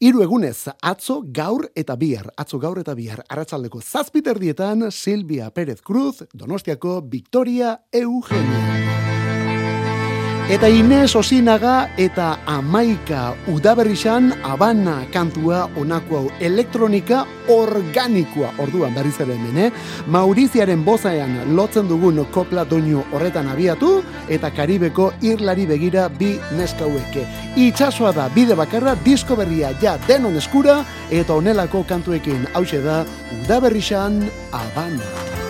Hiru 0.00 0.24
egunez, 0.26 0.66
atzo 0.82 1.20
gaur 1.22 1.68
eta 1.76 1.94
bihar. 1.94 2.32
Atzo 2.36 2.58
gaur 2.58 2.82
eta 2.82 2.98
bihar. 2.98 3.22
Arratzaldeko 3.28 3.78
zazpiter 3.80 4.42
dietan, 4.42 4.90
Silvia 4.90 5.52
Pérez 5.54 5.82
Cruz, 5.86 6.24
donostiako 6.34 7.00
Victoria 7.06 7.78
Eugenia. 7.92 9.19
Eta 10.50 10.66
Inez 10.66 11.14
Osinaga 11.14 11.92
eta 11.94 12.40
Amaika 12.42 13.36
Udaberrixan 13.46 14.32
Abana 14.42 15.04
kantua 15.14 15.68
onako 15.78 16.16
hau 16.18 16.32
elektronika 16.42 17.20
organikoa 17.54 18.50
orduan 18.58 18.90
berriz 18.90 19.14
ere 19.22 19.36
hemen, 19.38 19.60
eh? 19.68 19.70
Mauriziaren 20.10 20.82
bozaean 20.82 21.54
lotzen 21.54 21.86
dugun 21.86 22.18
kopla 22.34 22.64
doinu 22.66 23.04
horretan 23.12 23.46
abiatu 23.46 24.00
eta 24.26 24.50
Karibeko 24.50 25.12
irlari 25.22 25.68
begira 25.70 26.08
bi 26.08 26.32
neskaueke. 26.58 27.28
Itxasoa 27.54 28.10
da 28.10 28.26
bide 28.34 28.58
bakarra 28.58 28.96
disko 29.04 29.38
berria 29.38 29.70
ja 29.78 30.00
denon 30.08 30.34
eskura 30.34 30.80
eta 31.10 31.38
onelako 31.38 31.84
kantuekin 31.86 32.50
hause 32.54 32.82
da 32.82 33.04
Udaberrixan 33.38 34.24
Abana. 34.50 35.49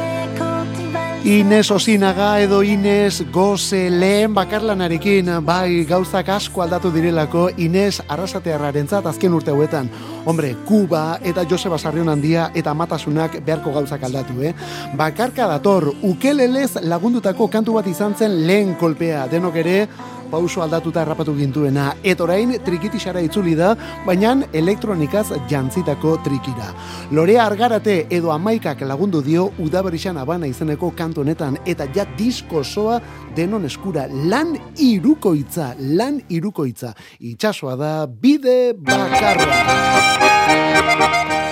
Inez 1.23 1.69
Osinaga 1.69 2.39
edo 2.41 2.63
Inez 2.63 3.21
Goze 3.31 3.91
lehen 3.93 4.33
bakarlanarekin 4.33 5.27
bai 5.45 5.83
gauzak 5.85 6.31
asko 6.33 6.63
aldatu 6.63 6.89
direlako 6.89 7.43
Inez 7.61 8.01
arrasatearraren 8.07 8.87
azken 8.89 9.33
urte 9.33 9.51
hauetan. 9.51 9.87
Hombre, 10.25 10.55
Kuba 10.65 11.19
eta 11.21 11.45
Joseba 11.47 11.77
Sarrion 11.77 12.09
handia 12.09 12.49
eta 12.55 12.73
matasunak 12.73 13.37
beharko 13.45 13.71
gauzak 13.71 14.03
aldatu, 14.03 14.41
eh? 14.41 14.55
Bakarka 14.97 15.45
dator, 15.45 15.93
ukelelez 16.01 16.81
lagundutako 16.81 17.47
kantu 17.47 17.73
bat 17.73 17.87
izan 17.87 18.15
zen 18.15 18.47
lehen 18.47 18.73
kolpea, 18.73 19.27
denok 19.27 19.55
ere, 19.55 19.87
pauso 20.31 20.63
aldatuta 20.63 21.01
errapatu 21.03 21.35
gintuena. 21.35 21.91
Et 22.03 22.19
orain 22.21 22.55
trikitisara 22.65 23.21
itzuli 23.21 23.55
da, 23.59 23.75
baina 24.05 24.31
elektronikaz 24.53 25.27
jantzitako 25.49 26.17
trikira. 26.23 26.71
Lorea 27.11 27.45
argarate 27.45 28.05
edo 28.09 28.31
amaikak 28.31 28.81
lagundu 28.87 29.21
dio 29.21 29.51
udaberixan 29.59 30.17
abana 30.17 30.47
izeneko 30.47 30.91
kantu 30.95 31.21
honetan 31.25 31.57
eta 31.65 31.85
ja 31.95 32.05
disko 32.17 32.63
soa 32.63 33.01
denon 33.35 33.65
eskura 33.65 34.07
lan 34.07 34.55
irukoitza, 34.79 35.75
lan 35.99 36.21
irukoitza. 36.29 36.93
Itxasoa 37.19 37.75
da 37.75 38.07
bide 38.07 38.73
bakarra. 38.73 39.51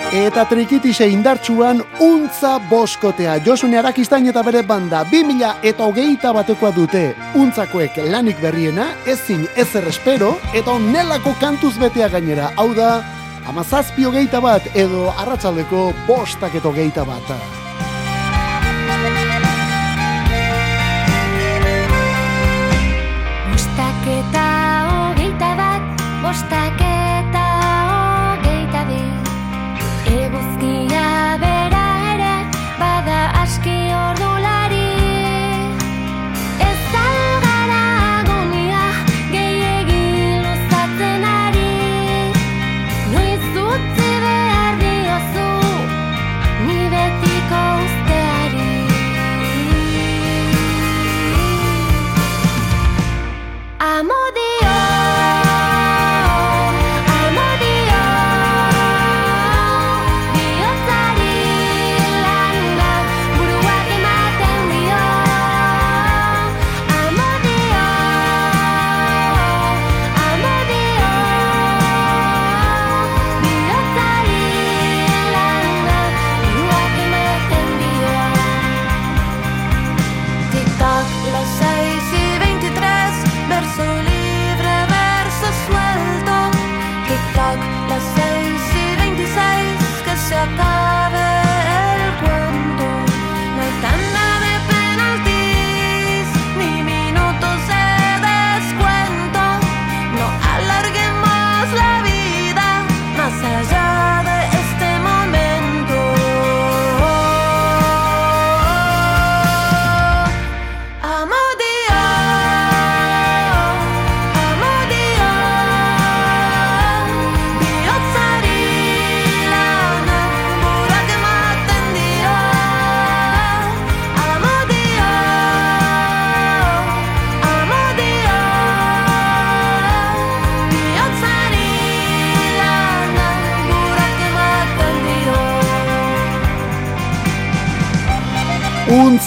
Eta 0.10 0.42
trikitise 0.50 1.06
indartsuan 1.06 1.84
untza 2.02 2.56
boskotea. 2.70 3.36
Josune 3.46 3.78
Arakistain 3.78 4.26
eta 4.32 4.42
bere 4.42 4.64
banda 4.66 5.04
2000 5.12 5.52
eta 5.70 5.86
hogeita 5.86 6.32
batekoa 6.34 6.72
dute. 6.74 7.04
Untzakoek 7.38 8.02
lanik 8.10 8.42
berriena, 8.42 8.88
ezin 9.06 9.46
ezer 9.54 9.86
espero, 9.94 10.34
eta 10.50 10.74
onelako 10.74 11.36
kantuz 11.40 11.76
betea 11.78 12.10
gainera. 12.10 12.50
Hau 12.58 12.72
da, 12.74 13.04
amazazpi 13.54 14.10
hogeita 14.10 14.42
bat 14.42 14.66
edo 14.74 15.12
arratsaldeko 15.14 15.92
bostak 16.08 16.58
eta 16.58 16.74
hogeita 16.74 17.06
bat. 17.06 17.36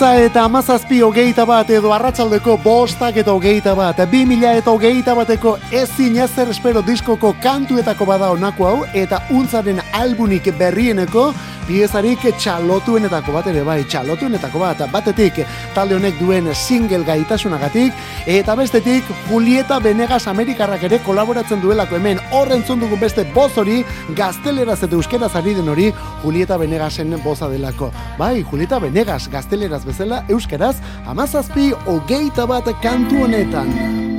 Untza 0.02 0.18
eta 0.18 0.42
amazazpi 0.48 0.96
hogeita 1.06 1.44
bat 1.46 1.68
edo 1.70 1.92
arratsaldeko 1.94 2.56
bostak 2.64 3.20
eta 3.22 3.30
hogeita 3.30 3.70
bat. 3.78 4.00
Bi 4.10 4.24
mila 4.26 4.50
eta 4.58 4.72
hogeita 4.74 5.14
bateko 5.14 5.52
ezin 5.70 6.16
ezer 6.24 6.50
espero 6.50 6.82
diskoko 6.82 7.30
kantuetako 7.44 8.08
bada 8.10 8.32
honako 8.34 8.66
hau 8.66 8.80
eta 8.98 9.20
untzaren 9.30 9.78
albunik 9.94 10.50
berrieneko 10.58 11.28
piezarik 11.66 12.24
txalotuenetako 12.38 13.32
bat 13.36 13.48
ere 13.50 13.62
bai, 13.66 13.80
txalotuenetako 13.88 14.62
bat, 14.62 14.84
batetik 14.92 15.42
talde 15.74 15.96
honek 15.96 16.18
duen 16.20 16.50
single 16.54 17.02
gaitasunagatik, 17.06 17.92
eta 18.26 18.56
bestetik 18.58 19.08
Julieta 19.28 19.78
Benegas 19.82 20.26
Amerikarrak 20.30 20.86
ere 20.88 21.00
kolaboratzen 21.06 21.62
duelako 21.62 21.98
hemen, 21.98 22.20
horren 22.32 22.64
zundugun 22.66 23.00
beste 23.00 23.24
boz 23.34 23.50
hori, 23.58 23.80
gazteleraz 24.18 24.80
eta 24.82 24.96
euskeraz 24.98 25.34
ari 25.38 25.56
den 25.58 25.68
hori, 25.72 25.90
Julieta 26.22 26.58
Benegasen 26.60 27.16
boza 27.24 27.48
delako. 27.52 27.92
Bai, 28.18 28.44
Julieta 28.50 28.80
Benegas 28.82 29.28
gazteleraz 29.32 29.84
bezala, 29.88 30.24
euskeraz, 30.28 30.76
amazazpi 31.06 31.72
hogeita 31.86 32.46
bat 32.46 32.72
kantu 32.82 33.24
honetan. 33.26 34.11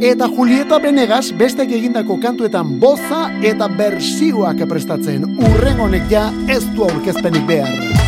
Eta 0.00 0.26
Julieta 0.28 0.76
Benegas 0.78 1.30
bestek 1.32 1.70
egindako 1.72 2.18
kantuetan 2.20 2.74
boza 2.80 3.30
eta 3.40 3.68
bersioak 3.78 4.60
prestatzen. 4.68 5.24
Urren 5.40 5.80
honek 5.80 6.10
ja 6.12 6.26
ez 6.52 6.64
du 6.76 6.84
aurkezpenik 6.84 7.48
behar. 7.48 8.05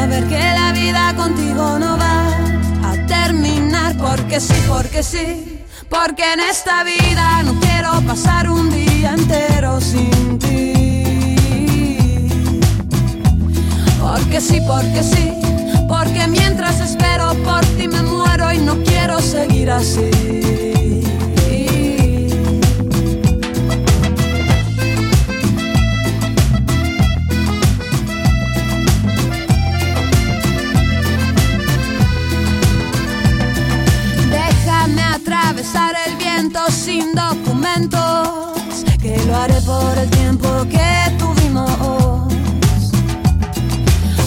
saber 0.00 0.24
que 0.28 0.38
la 0.38 0.72
vida 0.72 1.14
contigo 1.14 1.78
no 1.78 1.98
va 1.98 2.18
a 2.90 2.92
terminar 3.06 3.94
porque 3.98 4.40
sí, 4.40 4.58
porque 4.66 5.02
sí, 5.02 5.62
porque 5.90 6.24
en 6.32 6.40
esta 6.40 6.84
vida 6.84 7.42
no 7.42 7.52
quiero 7.60 7.90
pasar 8.06 8.48
un 8.48 8.70
día 8.70 9.12
entero 9.12 9.78
sin 9.78 10.38
ti. 10.38 10.72
Porque 14.00 14.40
sí, 14.40 14.58
porque 14.66 15.02
sí, 15.02 15.26
porque 15.86 16.26
mientras 16.28 16.80
espero 16.80 17.34
por 17.44 17.62
ti 17.76 17.86
me 17.86 18.02
muero 18.02 18.50
y 18.52 18.58
no 18.58 18.82
quiero 18.82 19.20
seguir 19.20 19.70
así. 19.70 20.69
Sin 36.70 37.14
documentos, 37.14 38.84
que 39.00 39.16
lo 39.26 39.36
haré 39.36 39.60
por 39.62 39.98
el 39.98 40.08
tiempo 40.10 40.48
que 40.70 40.88
tuvimos. 41.18 42.32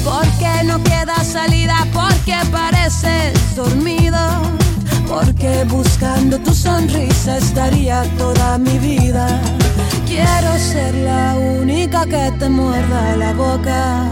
Porque 0.04 0.64
no 0.66 0.84
queda 0.84 1.24
salida, 1.24 1.88
porque 1.94 2.36
pareces 2.52 3.56
dormido, 3.56 4.20
porque 5.08 5.64
buscando 5.66 6.38
tu 6.40 6.54
sonrisa 6.54 7.38
estaría 7.38 8.04
toda 8.18 8.58
mi 8.58 8.78
vida. 8.80 9.28
Quiero 10.06 10.58
ser 10.58 10.94
la 10.96 11.36
única 11.36 12.06
que 12.06 12.32
te 12.38 12.50
muerda 12.50 13.16
la 13.16 13.34
boca. 13.34 14.06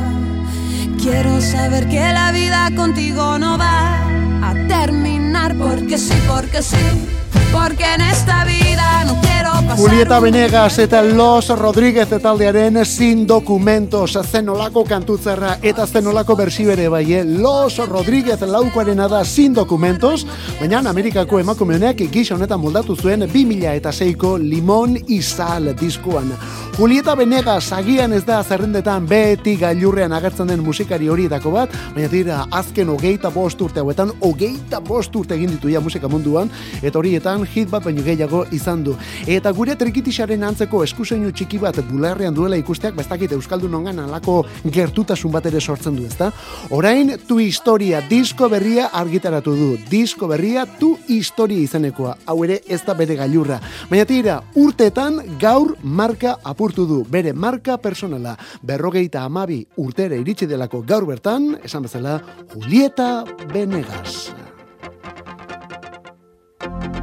Quiero 1.01 1.41
saber 1.41 1.88
que 1.89 2.13
la 2.13 2.32
vida 2.32 2.69
contigo 2.75 3.38
no 3.38 3.57
va 3.57 3.97
a 4.43 4.53
terminar 4.67 5.55
porque 5.55 5.97
sí, 5.97 6.13
porque 6.27 6.61
sí 6.61 7.20
porque 7.52 7.84
en 7.93 8.02
esta 8.02 8.45
vida 8.45 9.04
no 9.06 9.20
quiero 9.22 9.61
Julieta 9.78 10.19
Venegas 10.19 10.78
eta 10.80 11.01
Los 11.01 11.47
Rodríguez 11.47 12.09
taldearen 12.22 12.86
sin 12.86 13.26
documentos 13.26 14.17
zenolako 14.32 14.84
kantutzerra 14.84 15.57
eta 15.61 15.88
zenolako 15.88 16.36
bersibere 16.36 16.89
bai, 16.89 17.13
eh? 17.13 17.24
Los 17.24 17.78
Rodríguez 17.78 18.41
laukoarena 18.41 19.07
da 19.07 19.24
sin 19.24 19.53
documentos, 19.53 20.28
baina 20.59 20.80
Amerikako 20.89 21.39
emakume 21.39 21.76
honek 21.76 22.03
gisa 22.11 22.36
honetan 22.36 22.59
moldatu 22.59 22.95
zuen 22.95 23.22
2000 23.22 23.76
eta 23.76 23.91
seiko 23.91 24.38
Limon 24.38 24.97
Izal 25.07 25.74
diskuan. 25.80 26.34
Julieta 26.78 27.15
Venegas 27.15 27.72
agian 27.72 28.13
ez 28.13 28.24
da 28.26 28.43
zerrendetan 28.43 29.07
beti 29.07 29.55
gailurrean 29.55 30.13
agertzen 30.13 30.47
den 30.47 30.63
musikari 30.63 31.09
horietako 31.09 31.51
bat, 31.51 31.74
baina 31.95 32.07
dira 32.11 32.45
azken 32.51 32.89
hogeita 32.89 33.30
bost 33.30 33.61
urte 33.61 33.80
hauetan, 33.80 34.11
hogeita 34.19 34.80
bost 34.80 35.15
urte 35.15 35.36
egin 35.36 35.51
ditu 35.55 35.69
ja 35.69 35.80
musika 35.80 36.09
munduan, 36.09 36.49
eta 36.82 36.99
horietan 36.99 37.45
hit 37.45 37.69
bat 37.69 37.84
baino 37.84 38.03
gehiago 38.03 38.45
izan 38.51 38.84
du. 38.84 38.95
Eta 39.28 39.51
gure 39.62 39.76
trikitisaren 39.78 40.41
antzeko 40.41 40.80
eskuseinu 40.82 41.30
txiki 41.38 41.59
bat 41.62 41.76
bularrean 41.86 42.34
duela 42.34 42.57
ikusteak, 42.57 42.95
bestakit 42.97 43.36
Euskaldun 43.36 43.76
ongan 43.78 43.99
alako 44.01 44.39
gertutasun 44.66 45.30
bat 45.36 45.45
ere 45.45 45.59
sortzen 45.62 45.99
du, 45.99 46.07
ezta? 46.09 46.32
Orain, 46.74 47.12
tu 47.28 47.38
historia, 47.43 47.99
disko 48.09 48.49
berria 48.49 48.88
argitaratu 48.97 49.53
du. 49.59 49.68
Disko 49.91 50.26
berria, 50.32 50.64
tu 50.80 50.95
historia 51.05 51.62
izanekoa. 51.62 52.16
Hau 52.26 52.39
ere, 52.47 52.57
ez 52.66 52.80
da 52.88 52.95
bere 52.97 53.20
gailurra. 53.20 53.59
Baina 53.91 54.07
tira, 54.09 54.39
urteetan 54.57 55.22
gaur 55.43 55.76
marka 55.84 56.39
apurtu 56.41 56.88
du. 56.89 57.03
Bere 57.05 57.36
marka 57.38 57.78
personala. 57.78 58.34
Berrogeita 58.66 59.28
amabi 59.30 59.62
urtere 59.78 60.18
iritsi 60.24 60.49
delako 60.49 60.82
gaur 60.82 61.05
bertan, 61.05 61.51
esan 61.62 61.86
bezala, 61.86 62.18
Julieta 62.55 63.12
Benegas. 63.53 64.32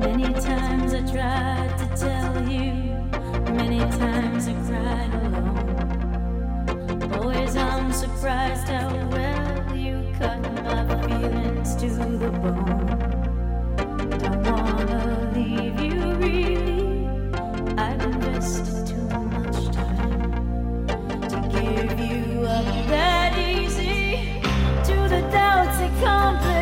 Many 0.02 0.32
times 0.42 0.94
I 0.94 1.06
tried 1.06 1.67
surprised 8.18 8.68
how 8.68 8.88
well 9.12 9.76
you 9.76 10.12
cut 10.18 10.42
my 10.64 10.84
feelings 11.06 11.76
to 11.76 11.88
the 11.88 12.30
bone. 12.30 12.98
Don't 14.18 14.42
wanna 14.42 15.30
leave 15.36 15.78
you 15.78 16.14
really. 16.14 17.06
I've 17.78 18.02
invested 18.02 18.88
too 18.88 19.08
much 19.36 19.72
time 19.72 20.86
to 21.28 21.36
give 21.52 22.00
you 22.00 22.42
up 22.42 22.66
that 22.88 23.38
easy 23.38 24.40
to 24.88 24.96
the 25.14 25.20
doubts 25.30 25.78
that 25.78 25.92
complicate 26.02 26.57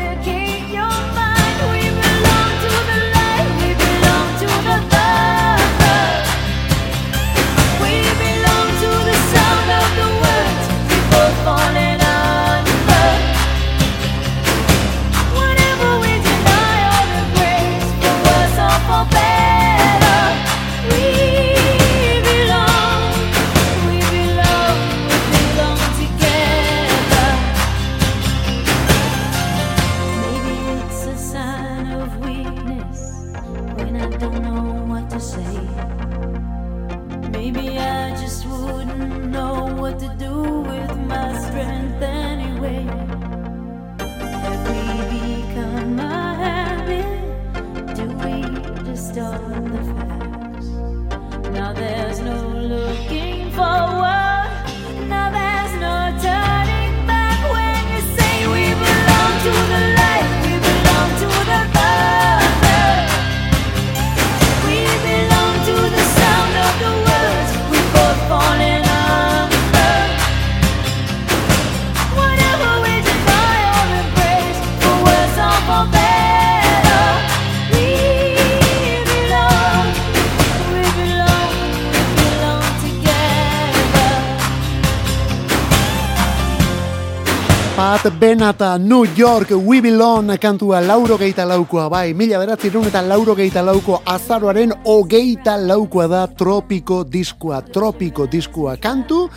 Benata 88.11 88.77
New 88.77 89.05
York 89.17 89.51
We 89.51 89.81
Belong 89.81 90.37
kantua 90.39 90.79
lauro 90.81 91.17
geita 91.17 91.45
laukoa 91.45 91.89
bai 91.89 92.13
mila 92.13 92.39
beratzi 92.39 92.67
eta 92.67 93.01
lauro 93.01 93.35
geita 93.35 93.61
lauko 93.61 94.01
azaroaren 94.05 94.71
ogeita 94.85 95.57
laukoa 95.57 96.07
da 96.07 96.27
tropiko 96.27 97.03
diskoa 97.03 97.61
tropiko 97.61 98.27
diskoa. 98.27 98.77
Kantu 98.77 99.29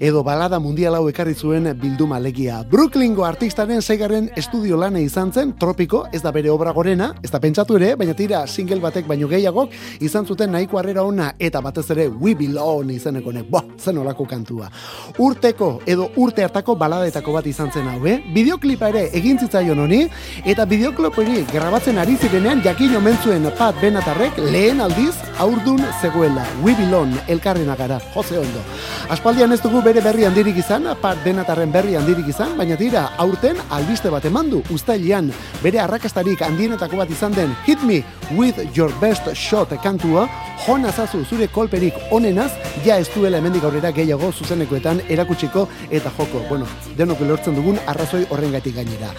edo 0.00 0.22
balada 0.22 0.58
mundial 0.58 0.94
hau 0.94 1.08
ekarri 1.10 1.34
zuen 1.34 1.66
bilduma 1.80 2.18
legia. 2.20 2.62
Brooklyngo 2.70 3.24
artistaren 3.26 3.82
zeigarren 3.82 4.28
estudio 4.36 4.76
lana 4.76 5.00
izan 5.02 5.32
zen, 5.32 5.54
tropiko, 5.58 6.04
ez 6.12 6.22
da 6.22 6.30
bere 6.32 6.50
obra 6.50 6.72
gorena, 6.72 7.12
ez 7.22 7.30
da 7.30 7.40
pentsatu 7.42 7.76
ere, 7.78 7.94
baina 7.98 8.14
tira 8.14 8.44
single 8.46 8.78
batek 8.80 9.08
baino 9.08 9.28
gehiagok, 9.28 9.74
izan 10.00 10.26
zuten 10.26 10.52
nahiko 10.54 10.78
harrera 10.78 11.02
ona, 11.02 11.32
eta 11.38 11.60
batez 11.64 11.88
ere 11.90 12.08
We 12.08 12.34
Belong 12.38 12.92
izeneko 12.94 13.32
nek, 13.34 13.48
boh, 13.50 13.64
zen 13.78 13.98
olako 13.98 14.26
kantua. 14.30 14.70
Urteko, 15.18 15.80
edo 15.86 16.10
urte 16.16 16.44
hartako 16.46 16.76
baladetako 16.78 17.34
bat 17.34 17.46
izan 17.50 17.72
zen 17.74 17.88
hau, 17.90 17.98
eh? 18.06 18.18
Bideoklipa 18.34 18.92
ere 18.94 19.08
egin 19.18 19.38
zitzaion 19.42 19.82
honi, 19.82 20.04
eta 20.46 20.66
bideoklipari 20.68 21.42
grabatzen 21.52 21.98
ari 21.98 22.16
zirenean 22.16 22.62
jakin 22.62 22.96
omentzuen 23.00 23.50
Pat 23.58 23.74
Benatarrek 23.82 24.38
lehen 24.38 24.80
aldiz 24.84 25.16
aurdun 25.42 25.82
zegoela. 26.00 26.46
We 26.62 26.76
Belong, 26.78 27.16
elkarrena 27.26 27.74
gara, 27.76 27.98
jose 28.14 28.38
ondo. 28.38 28.62
Aspaldian 29.10 29.52
ez 29.52 29.60
dugu 29.62 29.82
bere 29.88 30.02
berri 30.04 30.26
handirik 30.28 30.58
izan, 30.60 30.84
part 31.00 31.22
denatarren 31.24 31.70
berri 31.72 31.94
handirik 31.96 32.26
izan, 32.28 32.50
baina 32.58 32.76
tira, 32.76 33.06
aurten 33.22 33.56
albiste 33.72 34.10
bat 34.12 34.26
emandu, 34.28 34.60
ustailian, 34.74 35.30
bere 35.62 35.80
arrakastarik 35.80 36.42
handienetako 36.44 37.00
bat 37.00 37.12
izan 37.14 37.32
den, 37.32 37.54
Hit 37.64 37.80
Me 37.88 38.02
With 38.36 38.60
Your 38.76 38.92
Best 39.00 39.30
Shot 39.32 39.72
kantua, 39.80 40.26
jona 40.66 40.92
zazu 40.92 41.22
zure 41.24 41.48
kolperik 41.48 41.96
onenaz, 42.12 42.50
ja 42.84 42.98
ez 43.00 43.08
duela 43.14 43.40
hemendik 43.40 43.64
aurrera 43.64 43.94
gehiago 43.96 44.28
zuzenekoetan 44.32 45.00
erakutsiko 45.08 45.64
eta 45.88 46.12
joko. 46.18 46.44
Bueno, 46.50 46.68
denok 46.98 47.24
lortzen 47.24 47.56
dugun 47.56 47.80
arrazoi 47.88 48.26
horrengatik 48.28 48.76
gainera. 48.76 49.14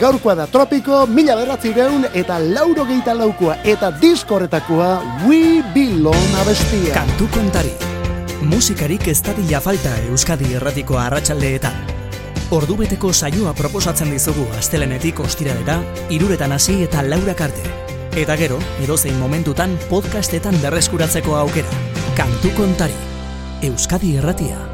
Gaurkoa 0.00 0.38
da 0.40 0.46
tropiko, 0.46 1.04
mila 1.06 1.36
berratzi 1.36 1.74
eta 2.14 2.38
lauro 2.38 2.86
gehieta 2.86 3.12
laukoa, 3.14 3.58
eta 3.64 3.90
diskorretakoa 4.00 5.02
We 5.28 5.60
Belong 5.74 6.38
abestia. 6.40 6.94
Kantu 6.94 7.28
kontari 7.28 7.93
musikarik 8.44 9.08
ez 9.08 9.20
dadila 9.22 9.60
falta 9.60 9.94
Euskadi 10.08 10.54
erratiko 10.58 10.98
arratsaldeetan. 10.98 11.76
Ordubeteko 12.54 13.12
saioa 13.12 13.54
proposatzen 13.56 14.12
dizugu 14.12 14.44
astelenetik 14.58 15.20
ostiralera, 15.24 15.78
iruretan 16.10 16.52
hasi 16.52 16.82
eta 16.84 17.02
laura 17.06 17.34
karte. 17.38 17.64
Eta 18.14 18.36
gero, 18.38 18.60
edozein 18.84 19.16
momentutan 19.18 19.78
podcastetan 19.90 20.60
berreskuratzeko 20.62 21.34
aukera. 21.40 21.82
Kantu 22.18 22.54
kontari. 22.58 23.02
Euskadi 23.62 24.16
Erratia. 24.20 24.73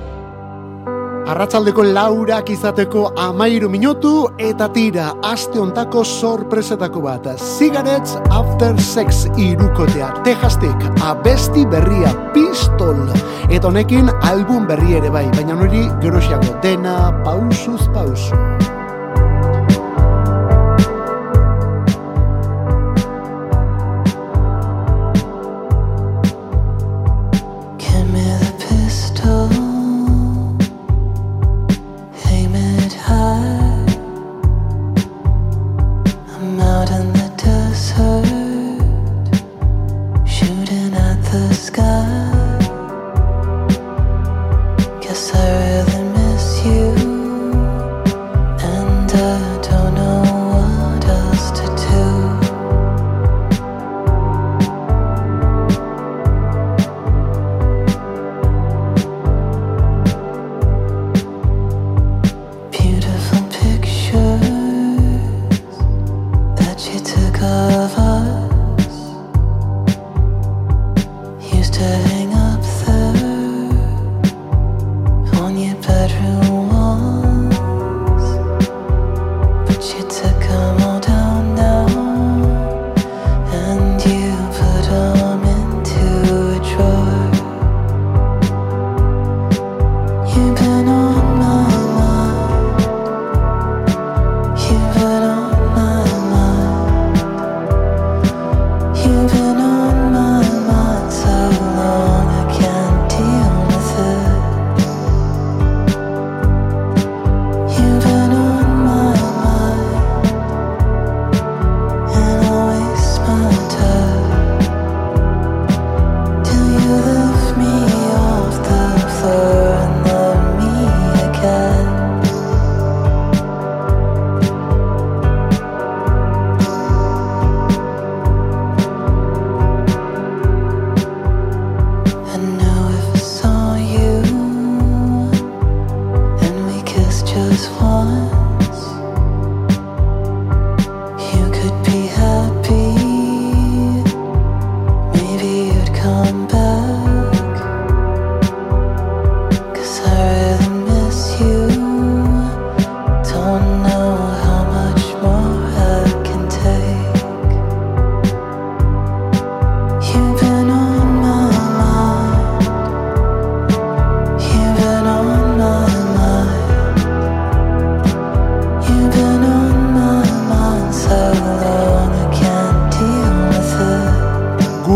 Arratzaldeko 1.30 1.84
laurak 1.86 2.48
izateko 2.50 3.04
amairu 3.22 3.68
minutu 3.70 4.10
eta 4.42 4.66
tira 4.74 5.12
aste 5.28 5.60
ontako 5.62 6.02
sorpresetako 6.02 7.02
bat. 7.04 7.28
Cigarettes 7.38 8.16
After 8.34 8.80
Sex 8.82 9.28
irukotea. 9.38 10.08
Texastik 10.26 10.88
abesti 11.06 11.62
berria 11.70 12.10
pistol. 12.34 12.98
Eta 13.46 13.70
honekin 13.70 14.10
album 14.32 14.66
berri 14.66 14.98
ere 14.98 15.14
bai, 15.14 15.28
baina 15.36 15.54
nori 15.62 15.86
gerosiago 16.02 16.58
dena 16.66 16.98
pausuz 17.22 17.86
pausu. 17.94 18.34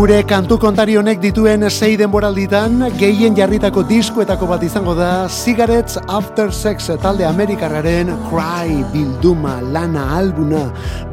Gure 0.05 0.19
kantu 0.29 0.59
kontari 0.61 0.93
honek 0.99 1.17
dituen 1.17 1.65
sei 1.65 1.95
denboralditan 1.97 2.83
gehien 2.99 3.33
jarritako 3.33 3.81
diskoetako 3.89 4.45
bat 4.51 4.61
izango 4.67 4.93
da 4.93 5.25
Cigarettes 5.33 5.97
After 6.05 6.53
Sex 6.53 6.91
talde 7.01 7.25
Amerikarraren 7.25 8.13
Cry 8.27 8.83
bilduma 8.93 9.55
lana 9.73 10.05
albuna 10.19 10.67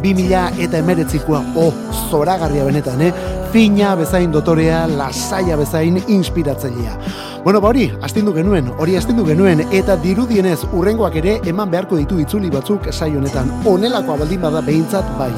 2000 0.05 0.61
eta 0.67 0.85
emeretzikoa 0.85 1.41
oh, 1.57 1.73
zoragarria 2.11 2.69
benetan, 2.69 3.01
eh? 3.01 3.13
Fina 3.55 3.97
bezain 3.97 4.29
dotorea, 4.29 4.85
lasaia 4.93 5.57
bezain 5.57 5.97
inspiratzailea. 6.05 6.99
Bueno, 7.45 7.61
ba 7.61 7.71
hori, 7.71 7.91
astindu 8.07 8.31
genuen, 8.33 8.69
hori 8.79 8.93
astindu 8.95 9.25
genuen, 9.27 9.65
eta 9.75 9.97
dirudienez 9.99 10.61
urrengoak 10.79 11.17
ere 11.19 11.33
eman 11.51 11.73
beharko 11.73 11.97
ditu 11.99 12.21
itzuli 12.23 12.51
batzuk 12.55 12.85
saio 12.93 13.19
honetan. 13.19 13.49
Honelakoa 13.67 14.21
baldin 14.21 14.45
bada 14.45 14.61
behintzat 14.63 15.09
bai. 15.19 15.33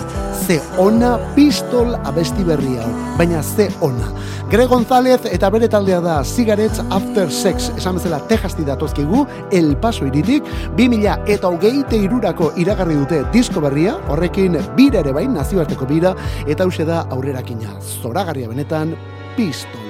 Ze 0.44 0.58
ona 0.76 1.14
pistol 1.34 1.94
abesti 2.04 2.44
berri 2.44 2.76
hau, 2.76 2.90
baina 3.16 3.40
ze 3.42 3.70
ona. 3.80 4.10
Greg 4.52 4.68
González 4.68 5.22
eta 5.32 5.48
bere 5.50 5.68
taldea 5.72 6.02
da 6.04 6.18
Cigarettes 6.24 6.84
After 6.90 7.32
Sex, 7.32 7.70
esan 7.78 7.96
bezala 7.96 8.20
Texasti 8.28 8.66
datozkigu, 8.68 9.24
El 9.50 9.74
Paso 9.80 10.04
iritik, 10.04 10.44
2000 10.76 11.16
eta 11.26 11.48
hogeite 11.48 11.96
irurako 11.96 12.50
iragarri 12.60 12.98
dute 13.00 13.22
disko 13.32 13.64
berria, 13.64 13.96
horrekin 14.12 14.60
bira 14.76 15.00
ere 15.00 15.16
bain, 15.16 15.32
nazioarteko 15.32 15.88
bira, 15.88 16.12
eta 16.46 16.68
hause 16.68 16.84
da 16.84 17.06
aurrerakina, 17.08 17.78
zoragarria 18.02 18.52
benetan, 18.52 18.92
pistol. 19.38 19.83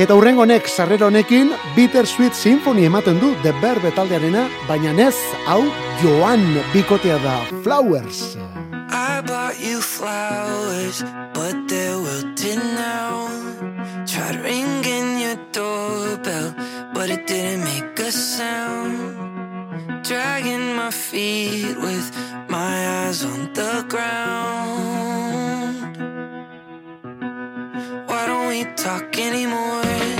Eta 0.00 0.14
hurrengo 0.16 0.46
honek, 0.46 0.64
sarrera 0.64 1.10
honekin, 1.10 1.50
Bittersweet 1.76 2.32
Symphony 2.32 2.86
ematen 2.88 3.18
du 3.20 3.34
The 3.42 3.52
Verbe 3.60 3.90
taldearena, 3.92 4.46
baina 4.64 4.94
ez, 5.04 5.16
hau, 5.44 5.60
Joan 6.00 6.40
bikotea 6.72 7.18
da, 7.20 7.34
Flowers. 7.62 8.38
I 8.88 9.20
bought 9.20 9.60
you 9.60 9.82
flowers, 9.82 11.04
but 11.34 11.68
they're 11.68 11.98
wilted 12.00 12.64
now. 12.80 13.28
Tried 14.06 14.40
ringing 14.40 15.20
your 15.20 15.36
doorbell, 15.52 16.54
but 16.94 17.10
it 17.10 17.26
didn't 17.26 17.64
make 17.64 17.98
a 18.00 18.10
sound. 18.10 18.96
Dragging 20.02 20.74
my 20.76 20.90
feet 20.90 21.76
with 21.76 22.10
my 22.48 23.04
eyes 23.04 23.22
on 23.22 23.52
the 23.52 23.84
ground. 23.86 25.29
Talk 28.90 29.18
anymore? 29.20 30.19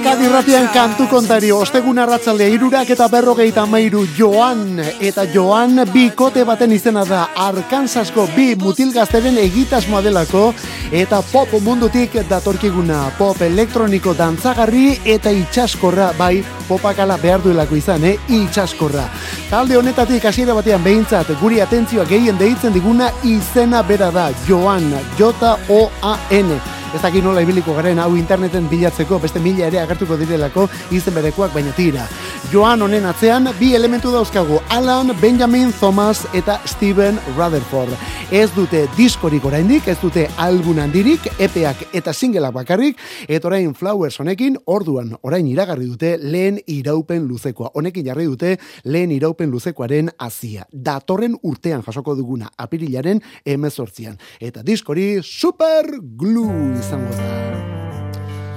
Euskadi 0.00 0.28
ratian 0.32 0.66
kantu 0.72 1.04
kontari 1.12 1.50
ostegun 1.52 1.98
arratzalde 2.00 2.46
irurak 2.48 2.88
eta 2.94 3.04
berrogeita 3.12 3.66
mairu 3.68 4.06
Joan. 4.16 4.80
Eta 4.96 5.26
Joan 5.28 5.82
bikote 5.92 6.40
baten 6.48 6.72
izena 6.72 7.02
da 7.04 7.26
Arkansasko 7.36 8.24
bi 8.32 8.54
mutilgazteren 8.56 9.36
egitasmoa 9.42 10.00
delako 10.00 10.54
eta 10.90 11.20
pop 11.30 11.52
mundutik 11.62 12.16
datorkiguna 12.28 13.12
pop 13.18 13.38
elektroniko 13.46 14.14
dantzagarri 14.18 14.98
eta 15.06 15.30
itxaskorra 15.30 16.10
bai 16.18 16.42
popakala 16.66 17.16
behar 17.22 17.42
duelako 17.42 17.78
izan, 17.78 18.04
eh? 18.04 18.16
itxaskorra. 18.28 19.06
Talde 19.50 19.78
honetatik 19.78 20.26
hasiera 20.26 20.54
batean 20.54 20.82
behintzat 20.82 21.30
guri 21.40 21.60
atentzioa 21.62 22.04
gehien 22.10 22.38
deitzen 22.38 22.74
diguna 22.74 23.10
izena 23.22 23.82
bera 23.86 24.10
da 24.10 24.30
Joan, 24.48 24.90
J-O-A-N. 25.18 26.60
Ez 26.90 26.98
dakit 27.04 27.22
nola 27.22 27.42
ibiliko 27.44 27.74
garen 27.76 28.00
hau 28.02 28.16
interneten 28.18 28.66
bilatzeko, 28.66 29.20
beste 29.22 29.38
mila 29.38 29.68
ere 29.68 29.78
agertuko 29.78 30.16
direlako 30.18 30.66
izen 30.90 31.14
berekoak 31.14 31.54
baina 31.54 31.70
tira. 31.76 32.08
Joan 32.48 32.80
honen 32.82 33.04
atzean, 33.04 33.44
bi 33.60 33.74
elementu 33.76 34.10
dauzkagu, 34.10 34.56
Alan, 34.72 35.12
Benjamin, 35.20 35.70
Thomas 35.76 36.24
eta 36.34 36.56
Steven 36.66 37.20
Rutherford. 37.36 37.92
Ez 38.32 38.48
dute 38.56 38.86
diskorik 38.96 39.44
oraindik, 39.44 39.86
ez 39.86 39.98
dute 40.00 40.24
album 40.40 40.80
handirik, 40.80 41.28
epeak 41.38 41.84
eta 41.94 42.14
singelak 42.16 42.54
bakarrik, 42.56 42.98
eta 43.28 43.50
orain 43.50 43.74
Flowers 43.76 44.18
honekin, 44.24 44.56
orduan 44.66 45.12
orain 45.22 45.46
iragarri 45.46 45.86
dute 45.92 46.16
lehen 46.22 46.58
iraupen 46.66 47.28
luzekoa. 47.28 47.74
Honekin 47.74 48.08
jarri 48.08 48.26
dute 48.26 48.56
lehen 48.84 49.12
iraupen 49.14 49.52
luzekoaren 49.52 50.10
azia. 50.18 50.66
Datorren 50.72 51.36
urtean 51.42 51.84
jasoko 51.86 52.16
duguna, 52.18 52.50
apirilaren 52.56 53.20
emezortzian. 53.44 54.18
Eta 54.40 54.64
diskori 54.66 55.18
super 55.22 55.92
glue 56.00 56.78
izango 56.80 57.14
da. 57.20 57.59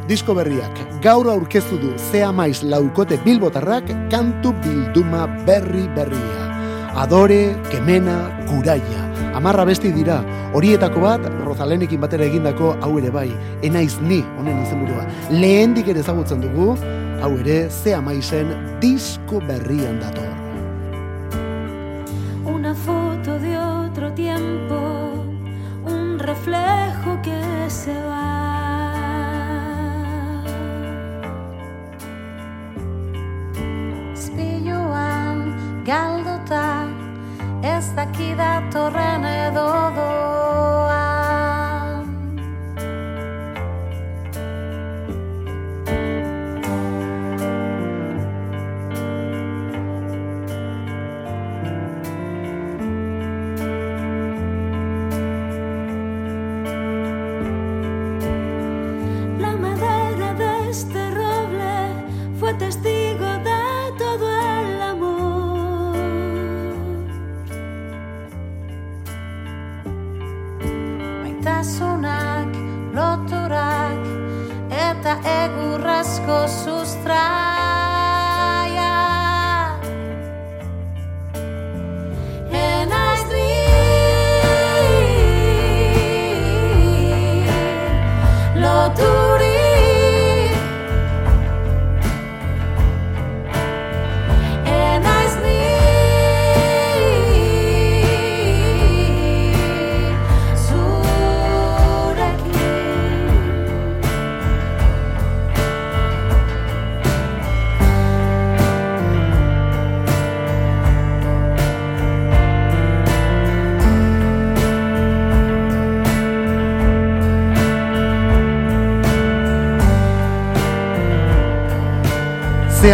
Disko 0.04 0.34
berriak 0.36 0.80
gaur 1.04 1.30
aurkeztu 1.32 1.78
du 1.80 1.94
Zea 2.12 2.32
Maiz 2.36 2.60
laukote 2.64 3.16
bilbotarrak 3.24 3.88
kantu 4.12 4.52
bilduma 4.64 5.28
berri 5.48 5.88
berria. 5.96 6.50
Adore, 7.00 7.56
Kemena, 7.72 8.18
Kuraia. 8.50 9.04
Amarra 9.34 9.64
besti 9.66 9.90
dira, 9.96 10.20
horietako 10.54 11.02
bat, 11.02 11.24
Rozalenekin 11.46 12.04
batera 12.04 12.28
egindako 12.28 12.76
hau 12.84 12.92
ere 13.00 13.10
bai, 13.16 13.30
enaiz 13.66 13.96
ni, 14.02 14.20
honen 14.38 14.60
izenburua. 14.62 15.08
Lehendik 15.32 15.90
ere 15.90 16.04
ezagutzen 16.04 16.44
dugu, 16.44 16.76
hau 17.24 17.32
ere 17.40 17.64
Zea 17.72 18.02
Maizen 18.02 18.54
disko 18.84 19.42
berrian 19.48 19.98
dator. 20.04 20.30
Una 22.46 22.76
foto 22.76 23.40
de 23.40 23.58
otro 23.58 24.12
tiempo, 24.14 24.78
un 25.88 26.20
reflejo 26.20 27.18
que 27.24 27.42
se 27.70 27.96
va. 28.04 28.33
Galduta 35.86 36.88
ez 37.62 37.86
dakidatorren 37.96 39.24
edo 39.28 39.70
doan. 39.96 41.03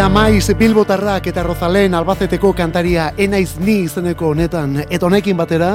Zea 0.00 0.08
maiz 0.08 0.46
bilbotarrak 0.56 1.26
eta 1.28 1.42
rozalen 1.44 1.92
albazeteko 1.92 2.54
kantaria 2.56 3.10
enaiz 3.20 3.58
ni 3.60 3.74
izeneko 3.84 4.30
honetan. 4.32 4.78
Eta 4.88 5.04
honekin 5.10 5.36
batera, 5.36 5.68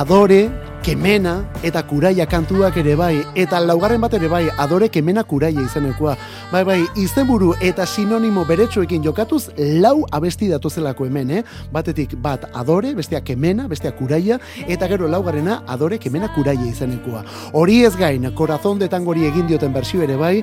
adore, 0.00 0.40
kemena 0.86 1.40
eta 1.66 1.80
kuraia 1.82 2.28
kantuak 2.30 2.76
ere 2.78 2.92
bai. 2.94 3.16
Eta 3.34 3.58
laugarren 3.58 4.00
bat 4.00 4.12
ere 4.14 4.28
bai, 4.30 4.44
adore, 4.62 4.86
kemena, 4.94 5.24
kuraia 5.26 5.64
izenekoa. 5.64 6.12
Bai, 6.52 6.60
bai, 6.68 6.76
izenburu 7.02 7.48
eta 7.60 7.82
sinonimo 7.86 8.44
beretsuekin 8.46 9.02
jokatuz 9.02 9.48
lau 9.82 10.04
abesti 10.14 10.46
datozelako 10.52 11.08
hemen, 11.08 11.32
eh? 11.40 11.42
Batetik 11.74 12.14
bat 12.22 12.46
adore, 12.54 12.94
bestea 12.94 13.20
kemena, 13.26 13.66
bestea 13.66 13.90
kuraia, 13.98 14.38
eta 14.68 14.86
gero 14.86 15.10
laugarrena 15.10 15.58
adore, 15.66 15.98
kemena, 15.98 16.30
kuraia 16.36 16.70
izenekoa. 16.70 17.24
Hori 17.58 17.80
ez 17.88 17.96
gain, 17.98 18.30
korazon 18.38 18.78
de 18.78 18.86
tangori 18.92 19.26
egin 19.26 19.50
dioten 19.50 19.74
bersio 19.74 20.06
ere 20.06 20.14
bai, 20.22 20.36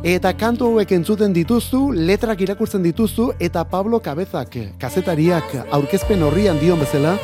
eta 0.00 0.32
kantu 0.32 0.72
hauek 0.72 0.96
entzuten 0.96 1.36
dituzu, 1.36 1.90
letrak 1.92 2.40
irakurtzen 2.40 2.88
dituzu, 2.88 3.34
eta 3.38 3.68
Pablo 3.68 4.00
Cabezak, 4.00 4.56
kazetariak, 4.80 5.58
aurkezpen 5.68 6.24
horrian 6.24 6.56
dion 6.64 6.80
bezala, 6.80 7.18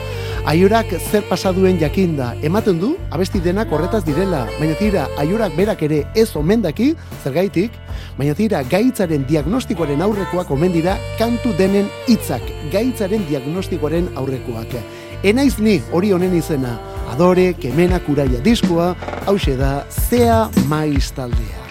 Aiorak 0.47 0.93
zer 1.11 1.25
pasaduen 1.27 1.75
jakinda, 1.81 2.29
ematen 2.47 2.77
du, 2.79 2.93
abesti 3.11 3.41
denak 3.43 3.73
horretaz 3.75 4.05
direla, 4.07 4.45
baina 4.61 4.77
tira, 4.79 5.09
aiorak 5.19 5.57
berak 5.59 5.83
ere 5.83 6.05
ez 6.15 6.29
omendaki, 6.39 6.93
zergaitik, 7.25 7.75
baina 8.15 8.37
tira, 8.39 8.61
gaitzaren 8.71 9.25
diagnostikoaren 9.27 10.05
aurrekoak 10.07 10.53
omen 10.55 10.71
dira 10.71 10.95
kantu 11.19 11.51
denen 11.59 11.91
hitzak, 12.07 12.47
gaitzaren 12.71 13.27
diagnostikoaren 13.27 14.07
aurrekoak. 14.15 14.79
Enaiz 15.27 15.57
ni 15.59 15.81
hori 15.91 16.15
honen 16.15 16.39
izena, 16.39 16.77
adore, 17.11 17.49
kemena, 17.59 17.99
kuraia 18.07 18.39
diskoa, 18.47 18.93
hause 19.27 19.59
da, 19.59 19.81
zea 19.91 20.45
maiz 20.71 21.09
taldea. 21.17 21.67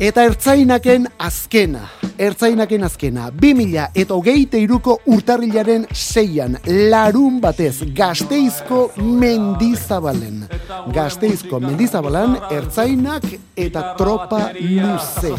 Eta 0.00 0.24
ertzainaken 0.24 1.10
azkena, 1.20 1.84
ertzainaken 2.18 2.84
azkena, 2.84 3.30
2000 3.30 3.88
eta 3.94 4.14
hogeite 4.14 4.58
iruko 4.60 4.98
urtarrilaren 5.06 5.86
seian, 5.94 6.56
larun 6.90 7.38
batez, 7.40 7.82
gazteizko 7.94 8.90
mendizabalen. 8.98 10.42
Gazteizko 10.94 11.60
mendizabalan, 11.62 12.36
ertzainak 12.50 13.24
eta 13.56 13.94
tropa 13.98 14.50
luzea. 14.58 15.38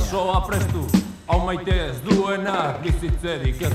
Hau 1.29 1.39
maite 1.45 1.75
ez 1.89 1.97
duenak 2.07 2.79
bizitzerik 2.83 3.61
ez. 3.67 3.73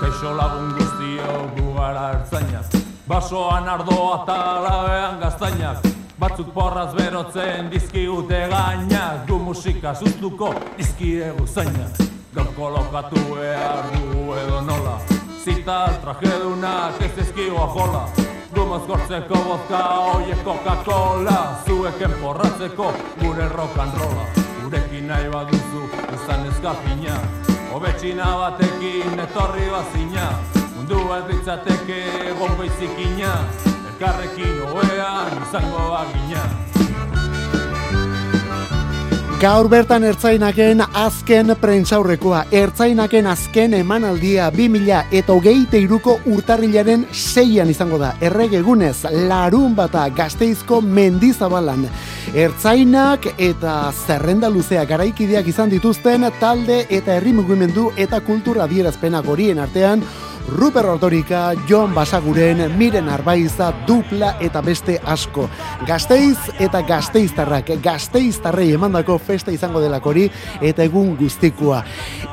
Kaixo 0.00 0.34
lagun 0.36 0.74
guztio 0.76 1.38
gu 1.54 1.72
gara 1.78 2.10
ertzainak, 2.18 2.76
basoan 3.08 3.70
ardoa 3.78 4.20
eta 4.24 4.42
labean 4.66 5.18
gaztainak, 5.22 5.88
batzuk 6.20 6.50
porraz 6.52 6.90
berotzen 6.94 7.70
dizkigute 7.72 8.40
gainak, 8.52 9.22
gu 9.28 9.38
musika 9.40 9.94
sustuko 9.94 10.50
dizkiegu 10.76 11.46
zainak. 11.46 12.02
Gaur 12.34 12.50
kolokatu 12.56 13.22
behar 13.30 13.88
dugu 13.94 14.34
edo 14.36 14.60
nola, 14.66 14.98
zita 15.44 15.78
trajedunak 16.02 17.00
ez 17.06 17.16
ezkigoa 17.24 17.70
jola, 17.76 18.04
Gu 18.50 18.64
mozkortzeko 18.66 19.38
vodka 19.46 19.80
oiek 20.10 20.40
Coca-Cola 20.42 21.36
Zueken 21.66 22.16
porratzeko 22.18 22.88
gure 23.20 23.46
rock 23.54 23.78
and 23.78 23.94
rolla. 23.94 24.26
Gurekin 24.64 25.06
nahi 25.06 25.30
baduzu 25.30 25.86
izan 26.16 26.44
ezkapina 26.50 27.14
Hobetxina 27.70 28.34
batekin 28.42 29.22
etorri 29.28 29.70
bazina. 29.70 30.28
Mundu 30.74 31.06
ez 31.14 31.24
litzateke 31.30 32.04
egon 32.34 32.58
goizikina 32.58 33.36
Elkarrekin 34.00 34.60
hobean 34.64 35.34
izango 35.44 35.80
bagina 35.92 36.44
Gaur 39.40 39.68
bertan 39.72 40.04
ertzainaken 40.04 40.80
azken 41.00 41.52
prentsaurrekoa. 41.60 42.42
Ertzainaken 42.52 43.28
azken 43.28 43.74
emanaldia 43.76 44.46
2000 44.56 45.02
eta 45.20 45.36
hogeite 45.36 45.82
iruko 45.84 46.14
urtarrilaren 46.32 47.06
seian 47.12 47.68
izango 47.68 47.98
da. 48.00 48.14
Erregegunez, 48.24 49.04
larun 49.28 49.76
bata 49.76 50.06
gazteizko 50.16 50.80
mendizabalan. 50.80 51.84
Ertzainak 52.32 53.30
eta 53.36 53.76
zerrenda 54.06 54.48
luzea 54.48 54.86
garaikideak 54.88 55.52
izan 55.52 55.72
dituzten 55.72 56.24
talde 56.40 56.86
eta 56.88 57.16
herri 57.16 57.36
mugimendu 57.36 57.90
eta 57.96 58.20
kultura 58.24 58.64
adierazpenak 58.64 59.28
horien 59.28 59.60
artean 59.60 60.04
Ruper 60.50 60.84
Ordorika, 60.86 61.52
Jon 61.68 61.94
Basaguren, 61.94 62.76
Miren 62.76 63.08
Arbaiza, 63.08 63.70
Dupla 63.86 64.34
eta 64.42 64.60
beste 64.60 64.96
asko. 65.06 65.46
Gazteiz 65.86 66.38
eta 66.58 66.80
gazteiztarrak, 66.82 67.70
gazteiztarrei 67.82 68.72
emandako 68.74 69.18
festa 69.22 69.54
izango 69.54 69.80
delakori 69.80 70.24
eta 70.60 70.82
egun 70.82 71.12
guztikua. 71.16 71.84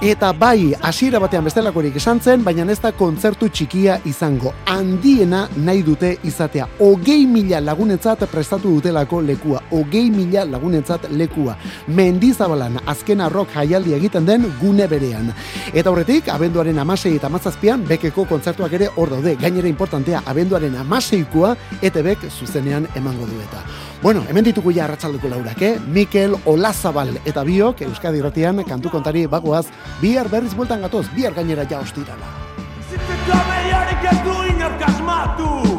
Eta 0.02 0.32
bai, 0.34 0.74
hasiera 0.82 1.22
batean 1.22 1.46
bestelakorik 1.46 2.00
esan 2.02 2.20
zen, 2.20 2.44
baina 2.44 2.66
ez 2.72 2.80
da 2.82 2.92
kontzertu 2.92 3.50
txikia 3.50 4.00
izango. 4.06 4.54
Handiena 4.66 5.44
nahi 5.56 5.84
dute 5.86 6.16
izatea. 6.26 6.68
Ogei 6.80 7.28
mila 7.30 7.62
lagunetzat 7.62 8.26
prestatu 8.32 8.74
dutelako 8.80 9.22
lekua. 9.22 9.62
Ogei 9.72 10.10
mila 10.10 10.46
lagunetzat 10.46 11.10
lekua. 11.12 11.56
Mendizabalan 11.88 12.82
azken 12.86 13.22
arrok 13.22 13.54
jaialdi 13.54 13.94
egiten 13.94 14.26
den 14.26 14.50
gune 14.62 14.88
berean. 14.90 15.32
Eta 15.74 15.92
horretik, 15.92 16.34
abenduaren 16.34 16.80
amasei 16.80 17.16
eta 17.16 17.30
mazazpian, 17.30 17.86
bekeko 18.08 18.28
kontzertuak 18.30 18.74
ere 18.78 18.88
hor 18.96 19.12
daude. 19.12 19.36
Gainera 19.42 19.68
importantea, 19.68 20.22
abenduaren 20.26 20.76
amaseikoa, 20.80 21.56
eta 21.82 22.04
bek 22.06 22.24
zuzenean 22.30 22.88
emango 22.96 23.28
du 23.28 23.40
eta. 23.44 23.64
Bueno, 24.02 24.24
hemen 24.30 24.46
ditugu 24.46 24.72
ja 24.76 24.86
arratsaldeko 24.86 25.30
laurak, 25.32 25.62
eh? 25.62 25.76
Mikel 25.88 26.36
Olazabal 26.46 27.16
eta 27.26 27.44
biok 27.44 27.82
Euskadi 27.88 28.22
Irratian 28.22 28.64
kantu 28.68 28.94
kontari 28.94 29.26
bagoaz, 29.28 29.66
bihar 30.02 30.30
berriz 30.30 30.54
bueltan 30.56 30.82
gatoz, 30.86 31.08
bihar 31.16 31.34
gainera 31.34 31.66
ja 31.70 31.82
ostirala. 31.82 32.30
Bizitzeko 32.78 33.42
behiarik 33.50 34.06
ez 34.12 34.20
du 34.24 34.38
inork 34.54 34.88
asmatu 34.88 35.77